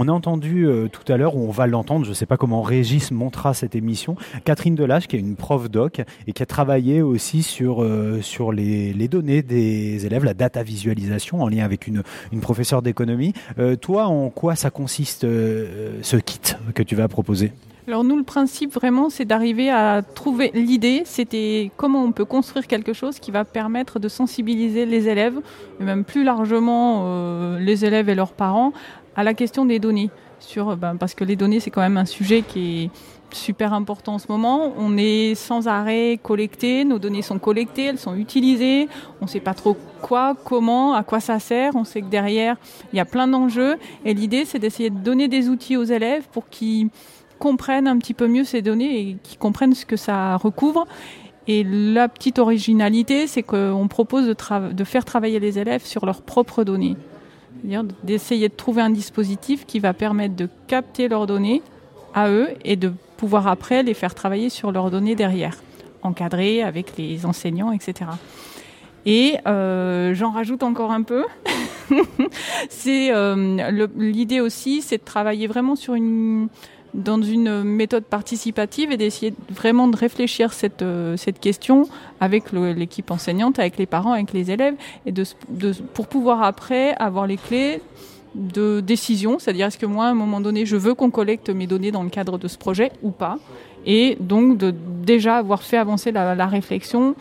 [0.00, 2.36] On a entendu euh, tout à l'heure, ou on va l'entendre, je ne sais pas
[2.36, 6.46] comment Régis montera cette émission, Catherine Delage, qui est une prof doc et qui a
[6.46, 8.20] travaillé aussi sur, euh,
[8.52, 13.32] les, données des élèves, la data visualisation en lien avec une, une professeure d'économie.
[13.58, 17.50] Euh, toi, en quoi ça consiste ce kit que tu vas proposer?
[17.88, 22.66] Alors nous, le principe vraiment, c'est d'arriver à trouver l'idée, c'était comment on peut construire
[22.66, 25.40] quelque chose qui va permettre de sensibiliser les élèves,
[25.80, 28.74] et même plus largement les élèves et leurs parents,
[29.18, 30.10] à la question des données.
[30.38, 32.90] Sur, ben, parce que les données, c'est quand même un sujet qui est
[33.34, 34.72] super important en ce moment.
[34.78, 38.88] On est sans arrêt collecté, nos données sont collectées, elles sont utilisées.
[39.20, 41.74] On ne sait pas trop quoi, comment, à quoi ça sert.
[41.74, 42.56] On sait que derrière,
[42.92, 43.74] il y a plein d'enjeux.
[44.04, 46.88] Et l'idée, c'est d'essayer de donner des outils aux élèves pour qu'ils
[47.40, 50.86] comprennent un petit peu mieux ces données et qu'ils comprennent ce que ça recouvre.
[51.48, 56.62] Et la petite originalité, c'est qu'on propose de, faire travailler les élèves sur leurs propres
[56.62, 56.94] données.
[58.02, 61.62] D'essayer de trouver un dispositif qui va permettre de capter leurs données
[62.14, 65.56] à eux et de pouvoir après les faire travailler sur leurs données derrière,
[66.02, 68.10] encadrées avec les enseignants, etc.
[69.06, 71.24] Et euh, j'en rajoute encore un peu.
[72.68, 76.48] c'est euh, l'idée aussi, c'est de travailler vraiment sur une
[76.98, 81.88] dans une méthode participative et d'essayer vraiment de réfléchir cette, euh, cette question
[82.20, 84.74] avec l'équipe enseignante, avec les parents, avec les élèves,
[85.06, 85.24] et de,
[85.94, 87.80] pour pouvoir après avoir les clés
[88.34, 91.66] de décision, c'est-à-dire est-ce que moi, à un moment donné, je veux qu'on collecte mes
[91.66, 93.38] données dans le cadre de ce projet ou pas,
[93.86, 97.14] et donc de déjà avoir fait avancer la, la réflexion,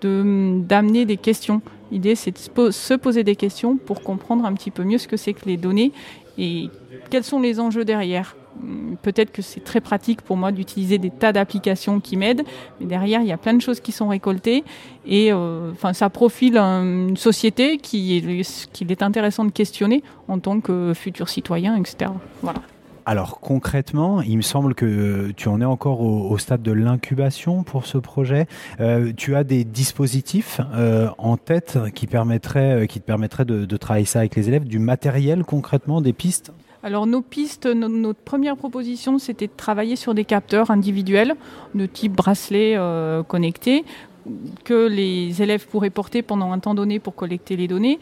[0.00, 1.60] d'amener des questions.
[1.90, 5.16] L'idée, c'est de se poser des questions pour comprendre un petit peu mieux ce que
[5.16, 5.92] c'est que les données
[6.38, 6.70] et
[7.10, 8.36] quels sont les enjeux derrière.
[8.62, 12.44] Hum, peut-être que c'est très pratique pour moi d'utiliser des tas d'applications qui m'aident,
[12.80, 14.64] mais derrière, il y a plein de choses qui sont récoltées
[15.06, 20.92] et euh, ça profile une société qui qu'il est intéressant de questionner en tant que
[20.94, 22.10] futur citoyen, etc.
[22.42, 22.60] Voilà.
[23.06, 27.86] Alors concrètement, il me semble que tu en es encore au, stade de l'incubation pour
[27.86, 28.46] ce projet.
[28.80, 33.76] Euh, tu as des dispositifs euh, en tête qui, permettraient, qui te permettraient de, de
[33.78, 36.52] travailler ça avec les élèves, du matériel concrètement, des pistes?
[36.88, 41.34] Alors nos pistes, notre première proposition, c'était de travailler sur des capteurs individuels
[41.74, 43.84] de type bracelet euh, connecté
[44.64, 47.98] que les élèves pourraient porter pendant un temps donné pour collecter les données.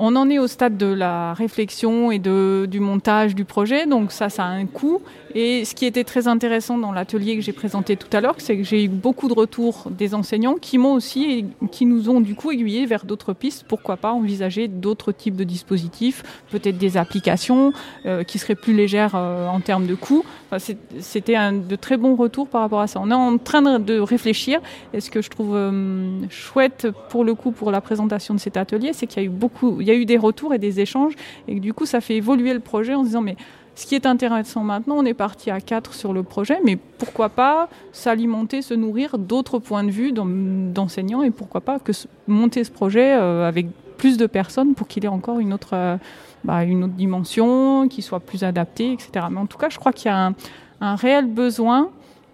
[0.00, 4.10] On en est au stade de la réflexion et de, du montage du projet, donc
[4.10, 5.00] ça, ça a un coût.
[5.38, 8.56] Et ce qui était très intéressant dans l'atelier que j'ai présenté tout à l'heure, c'est
[8.56, 12.34] que j'ai eu beaucoup de retours des enseignants qui m'ont aussi, qui nous ont du
[12.34, 13.66] coup aiguillé vers d'autres pistes.
[13.68, 17.74] Pourquoi pas envisager d'autres types de dispositifs, peut-être des applications
[18.06, 20.24] euh, qui seraient plus légères euh, en termes de coûts.
[20.50, 22.98] Enfin, C'était de très bons retours par rapport à ça.
[23.02, 24.62] On est en train de réfléchir.
[24.94, 28.56] Et ce que je trouve euh, chouette pour le coup pour la présentation de cet
[28.56, 30.80] atelier, c'est qu'il y a eu beaucoup il y a eu des retours et des
[30.80, 31.12] échanges,
[31.46, 33.36] et que du coup, ça fait évoluer le projet en se disant, mais
[33.76, 37.28] ce qui est intéressant maintenant, on est parti à quatre sur le projet, mais pourquoi
[37.28, 41.92] pas s'alimenter, se nourrir d'autres points de vue d'enseignants, et pourquoi pas que
[42.26, 43.66] monter ce projet euh, avec
[43.98, 45.98] plus de personnes pour qu'il ait encore une autre, euh,
[46.42, 49.26] bah, dimension, qu'il soit plus adapté, etc.
[49.30, 50.34] Mais en tout cas, je crois qu'il y a un,
[50.80, 51.90] un réel besoin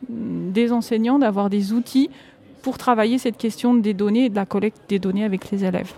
[0.08, 2.08] mm, des enseignants d'avoir des outils
[2.62, 5.92] pour travailler cette question des données et de la collecte des données avec les élèves.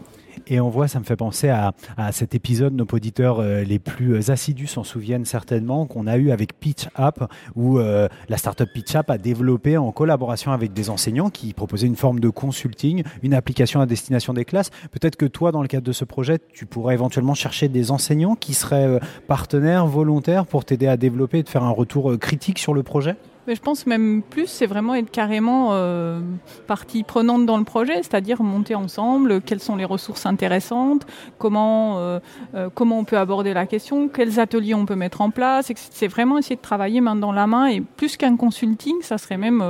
[0.47, 1.73] Et on voit, ça me fait penser à,
[2.13, 6.31] cet épisode, nos auditeurs euh, les plus euh, assidus s'en souviennent certainement, qu'on a eu
[6.31, 10.91] avec Pitch App, où euh, la startup Pitch App a développé en collaboration avec des
[10.91, 14.71] enseignants qui proposaient une forme de consulting, une application à destination des classes.
[14.91, 18.35] Peut-être que toi, dans le cadre de ce projet, tu pourrais éventuellement chercher des enseignants
[18.35, 22.75] qui seraient partenaires, volontaires pour t'aider à développer et de faire un retour critique sur
[22.75, 23.17] le projet?
[23.47, 26.21] Mais je pense même plus, c'est vraiment être carrément euh,
[26.67, 31.07] partie prenante dans le projet, c'est-à-dire monter ensemble, quelles sont les ressources intéressantes,
[31.39, 32.21] comment, euh,
[32.55, 35.71] euh, comment on peut aborder la question, quels ateliers on peut mettre en place.
[35.91, 39.37] C'est vraiment essayer de travailler main dans la main et plus qu'un consulting, ça serait
[39.37, 39.63] même,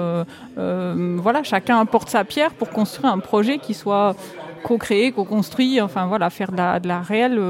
[0.57, 4.15] voilà, chacun apporte sa pierre pour construire un projet qui soit
[4.63, 7.41] co-créer, co-construit, enfin voilà, faire de la, réelle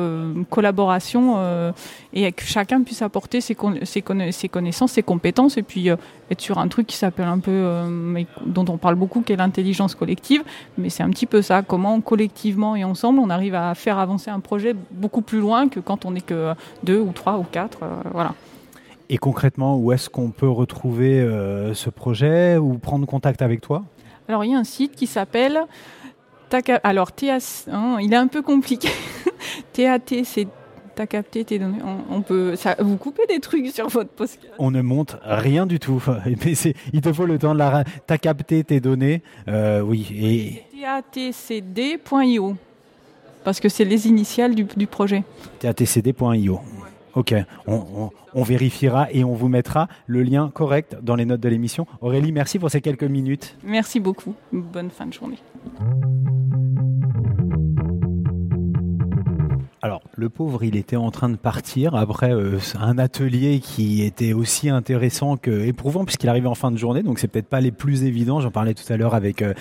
[0.50, 1.72] collaboration
[2.12, 4.02] et que chacun puisse apporter ses, ses,
[4.48, 5.90] connaissances, ses compétences et puis
[6.30, 7.82] être sur un truc qui s'appelle un peu,
[8.46, 10.42] dont on parle beaucoup, qui est l'intelligence collective.
[10.78, 14.30] Mais c'est un petit peu ça, comment collectivement et ensemble on arrive à faire avancer
[14.30, 17.80] un projet beaucoup plus loin que quand on n'est que deux ou trois ou quatre,
[18.12, 18.34] voilà.
[19.10, 21.20] Et concrètement, où est-ce qu'on peut retrouver
[21.74, 23.84] ce projet ou prendre contact avec toi?
[24.28, 25.66] Alors il y a un site qui s'appelle
[26.82, 27.10] alors,
[27.72, 28.88] hein, il est un peu compliqué.
[29.72, 30.46] TAT, c'est
[30.94, 31.78] t'as capté tes données.
[32.10, 34.40] On, peut, ça, vous coupez des trucs sur votre poste.
[34.58, 36.02] On ne monte rien du tout.
[36.92, 37.84] il te faut le temps de la.
[38.06, 40.08] T'as capté tes données, euh, oui.
[40.14, 42.56] Et tatcd.io
[43.44, 45.22] parce que c'est les initiales du, du projet.
[45.60, 46.60] tatcd.io.
[47.14, 47.32] Ok,
[47.68, 51.86] on, on, vérifiera et on vous mettra le lien correct dans les notes de l'émission.
[52.00, 53.56] Aurélie, merci pour ces quelques minutes.
[53.62, 54.34] Merci beaucoup.
[54.50, 55.38] Bonne fin de journée.
[59.84, 64.32] Alors, le pauvre, il était en train de partir après euh, un atelier qui était
[64.32, 67.02] aussi intéressant que éprouvant puisqu'il arrivait en fin de journée.
[67.02, 68.40] Donc, c'est peut-être pas les plus évidents.
[68.40, 69.52] J'en parlais tout à l'heure avec euh,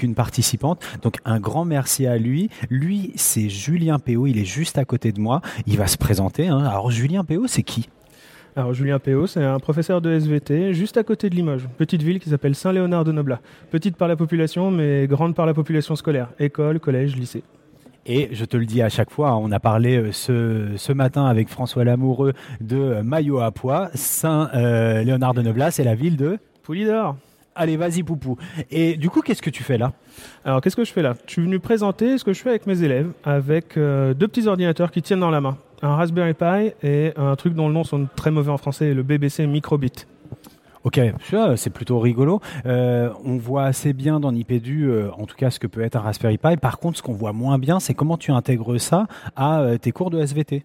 [0.00, 0.80] une participante.
[1.02, 2.48] Donc, un grand merci à lui.
[2.70, 4.28] Lui, c'est Julien Péo.
[4.28, 5.40] Il est juste à côté de moi.
[5.66, 6.46] Il va se présenter.
[6.46, 6.64] Hein.
[6.64, 7.88] Alors, Julien Péo, c'est qui?
[8.54, 12.20] Alors Julien Péo, c'est un professeur de SVT juste à côté de Limoges, petite ville
[12.20, 13.40] qui s'appelle Saint-Léonard de Noblat.
[13.70, 17.42] Petite par la population, mais grande par la population scolaire, école, collège, lycée.
[18.06, 20.92] Et je te le dis à chaque fois, hein, on a parlé euh, ce, ce
[20.92, 26.16] matin avec François Lamoureux de euh, Maillot à Poix, Saint-Léonard de Neblas et la ville
[26.16, 27.16] de Poulidor.
[27.54, 28.38] Allez, vas-y, Poupou.
[28.70, 29.92] Et du coup, qu'est-ce que tu fais là?
[30.44, 31.14] Alors, qu'est-ce que je fais là?
[31.26, 34.46] Je suis venu présenter ce que je fais avec mes élèves, avec euh, deux petits
[34.46, 35.58] ordinateurs qui tiennent dans la main.
[35.82, 39.02] Un Raspberry Pi et un truc dont le nom sont très mauvais en français, le
[39.02, 40.06] BBC Microbit.
[40.84, 41.00] Ok,
[41.56, 42.40] c'est plutôt rigolo.
[42.66, 45.94] Euh, on voit assez bien dans Nipédu, euh, en tout cas, ce que peut être
[45.94, 46.56] un Raspberry Pi.
[46.56, 49.06] Par contre, ce qu'on voit moins bien, c'est comment tu intègres ça
[49.36, 50.64] à euh, tes cours de SVT.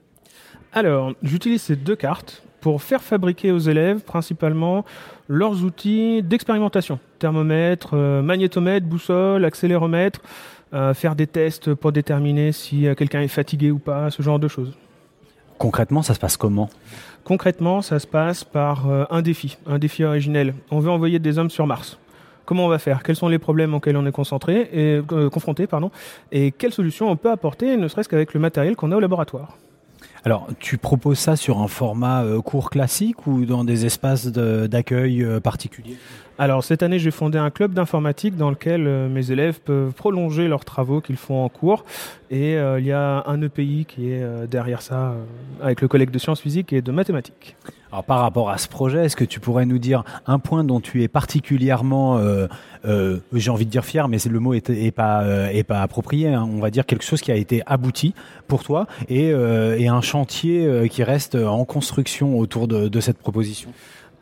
[0.73, 4.85] Alors, j'utilise ces deux cartes pour faire fabriquer aux élèves principalement
[5.27, 6.99] leurs outils d'expérimentation.
[7.19, 10.19] Thermomètre, magnétomètre, boussole, accéléromètre,
[10.93, 14.73] faire des tests pour déterminer si quelqu'un est fatigué ou pas, ce genre de choses.
[15.57, 16.69] Concrètement, ça se passe comment?
[17.23, 20.53] Concrètement, ça se passe par euh, un défi, un défi originel.
[20.71, 21.97] On veut envoyer des hommes sur Mars.
[22.45, 23.03] Comment on va faire?
[23.03, 25.91] Quels sont les problèmes auxquels on est concentré et euh, confronté, pardon?
[26.31, 29.57] Et quelles solutions on peut apporter, ne serait-ce qu'avec le matériel qu'on a au laboratoire?
[30.23, 35.25] Alors, tu proposes ça sur un format euh, cours classique ou dans des espaces d'accueil
[35.43, 35.97] particuliers?
[36.39, 40.47] Alors cette année, j'ai fondé un club d'informatique dans lequel euh, mes élèves peuvent prolonger
[40.47, 41.83] leurs travaux qu'ils font en cours.
[42.29, 45.15] Et euh, il y a un EPI qui est euh, derrière ça,
[45.61, 47.55] avec le collègue de sciences physiques et de mathématiques.
[47.91, 50.79] Alors par rapport à ce projet, est-ce que tu pourrais nous dire un point dont
[50.79, 52.19] tu es particulièrement,
[52.83, 56.33] j'ai envie de dire fier, mais le mot est, pas approprié.
[56.33, 56.45] hein.
[56.51, 58.13] On va dire quelque chose qui a été abouti
[58.49, 63.71] pour toi et, un chantier qui reste en construction autour de cette proposition?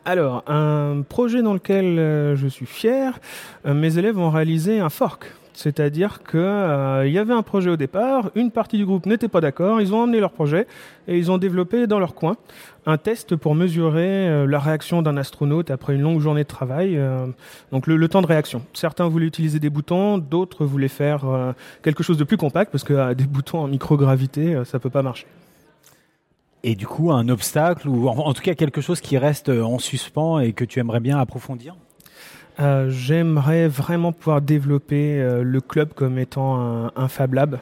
[0.08, 3.18] Alors, un projet dans lequel euh, je suis fier,
[3.66, 5.32] euh, mes élèves ont réalisé un fork.
[5.52, 9.40] C'est-à-dire que euh, y avait un projet au départ, une partie du groupe n'était pas
[9.40, 10.68] d'accord, ils ont emmené leur projet
[11.08, 12.36] et ils ont développé dans leur coin
[12.86, 17.00] un test pour mesurer euh, la réaction d'un astronaute après une longue journée de travail.
[17.72, 18.62] donc le, le temps de réaction.
[18.74, 21.24] Certains voulaient utiliser des boutons, d'autres voulaient faire
[21.82, 25.26] quelque chose de plus compact parce que des boutons en microgravité, ça peut pas marcher.
[26.62, 29.78] Et du coup, un obstacle ou en, tout cas quelque chose qui reste euh, en
[29.78, 31.76] suspens et que tu aimerais bien approfondir?
[32.58, 37.58] Euh, J'aimerais vraiment pouvoir développer euh, le club comme étant un, un Fab Lab.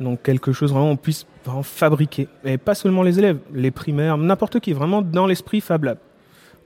[0.00, 2.28] Donc quelque chose vraiment on puisse vraiment fabriquer.
[2.44, 5.98] Et pas seulement les élèves, les primaires, n'importe qui, vraiment dans l'esprit Fab Lab.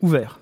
[0.03, 0.41] Ouvert.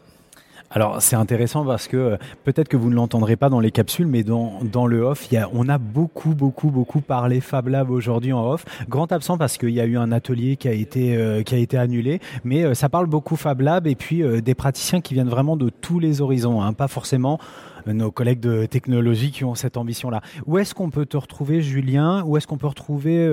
[0.74, 4.08] Alors c'est intéressant parce que euh, peut-être que vous ne l'entendrez pas dans les capsules,
[4.08, 8.64] mais dans, le off, on a beaucoup, beaucoup, beaucoup parlé Fab Lab aujourd'hui en off.
[8.88, 11.42] Grand absent parce qu'il y a eu un atelier qui a été, euh,
[11.74, 15.56] annulé, mais euh, ça parle beaucoup Fab Lab et puis des praticiens qui viennent vraiment
[15.56, 17.38] de tous les horizons, hein, pas forcément
[17.86, 20.22] nos collègues de technologie qui ont cette ambition-là.
[20.46, 22.24] Où est-ce qu'on peut te retrouver, Julien?
[22.24, 23.30] Où est-ce qu'on peut retrouver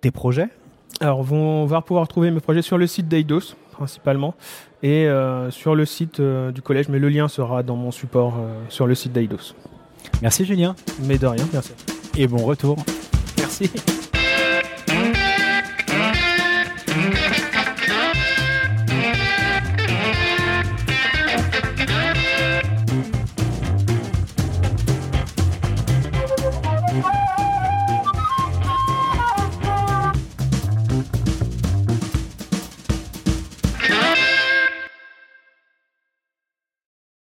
[0.00, 0.48] tes projets?
[1.00, 4.34] Alors on va pouvoir trouver mes projets sur le site d'Eidos principalement
[4.82, 8.34] et euh, sur le site euh, du collège, mais le lien sera dans mon support
[8.38, 9.54] euh, sur le site d'Eidos.
[10.20, 10.74] Merci Julien.
[11.04, 11.72] Mais de rien, merci.
[12.16, 12.76] Et bon retour.
[13.38, 13.70] Merci.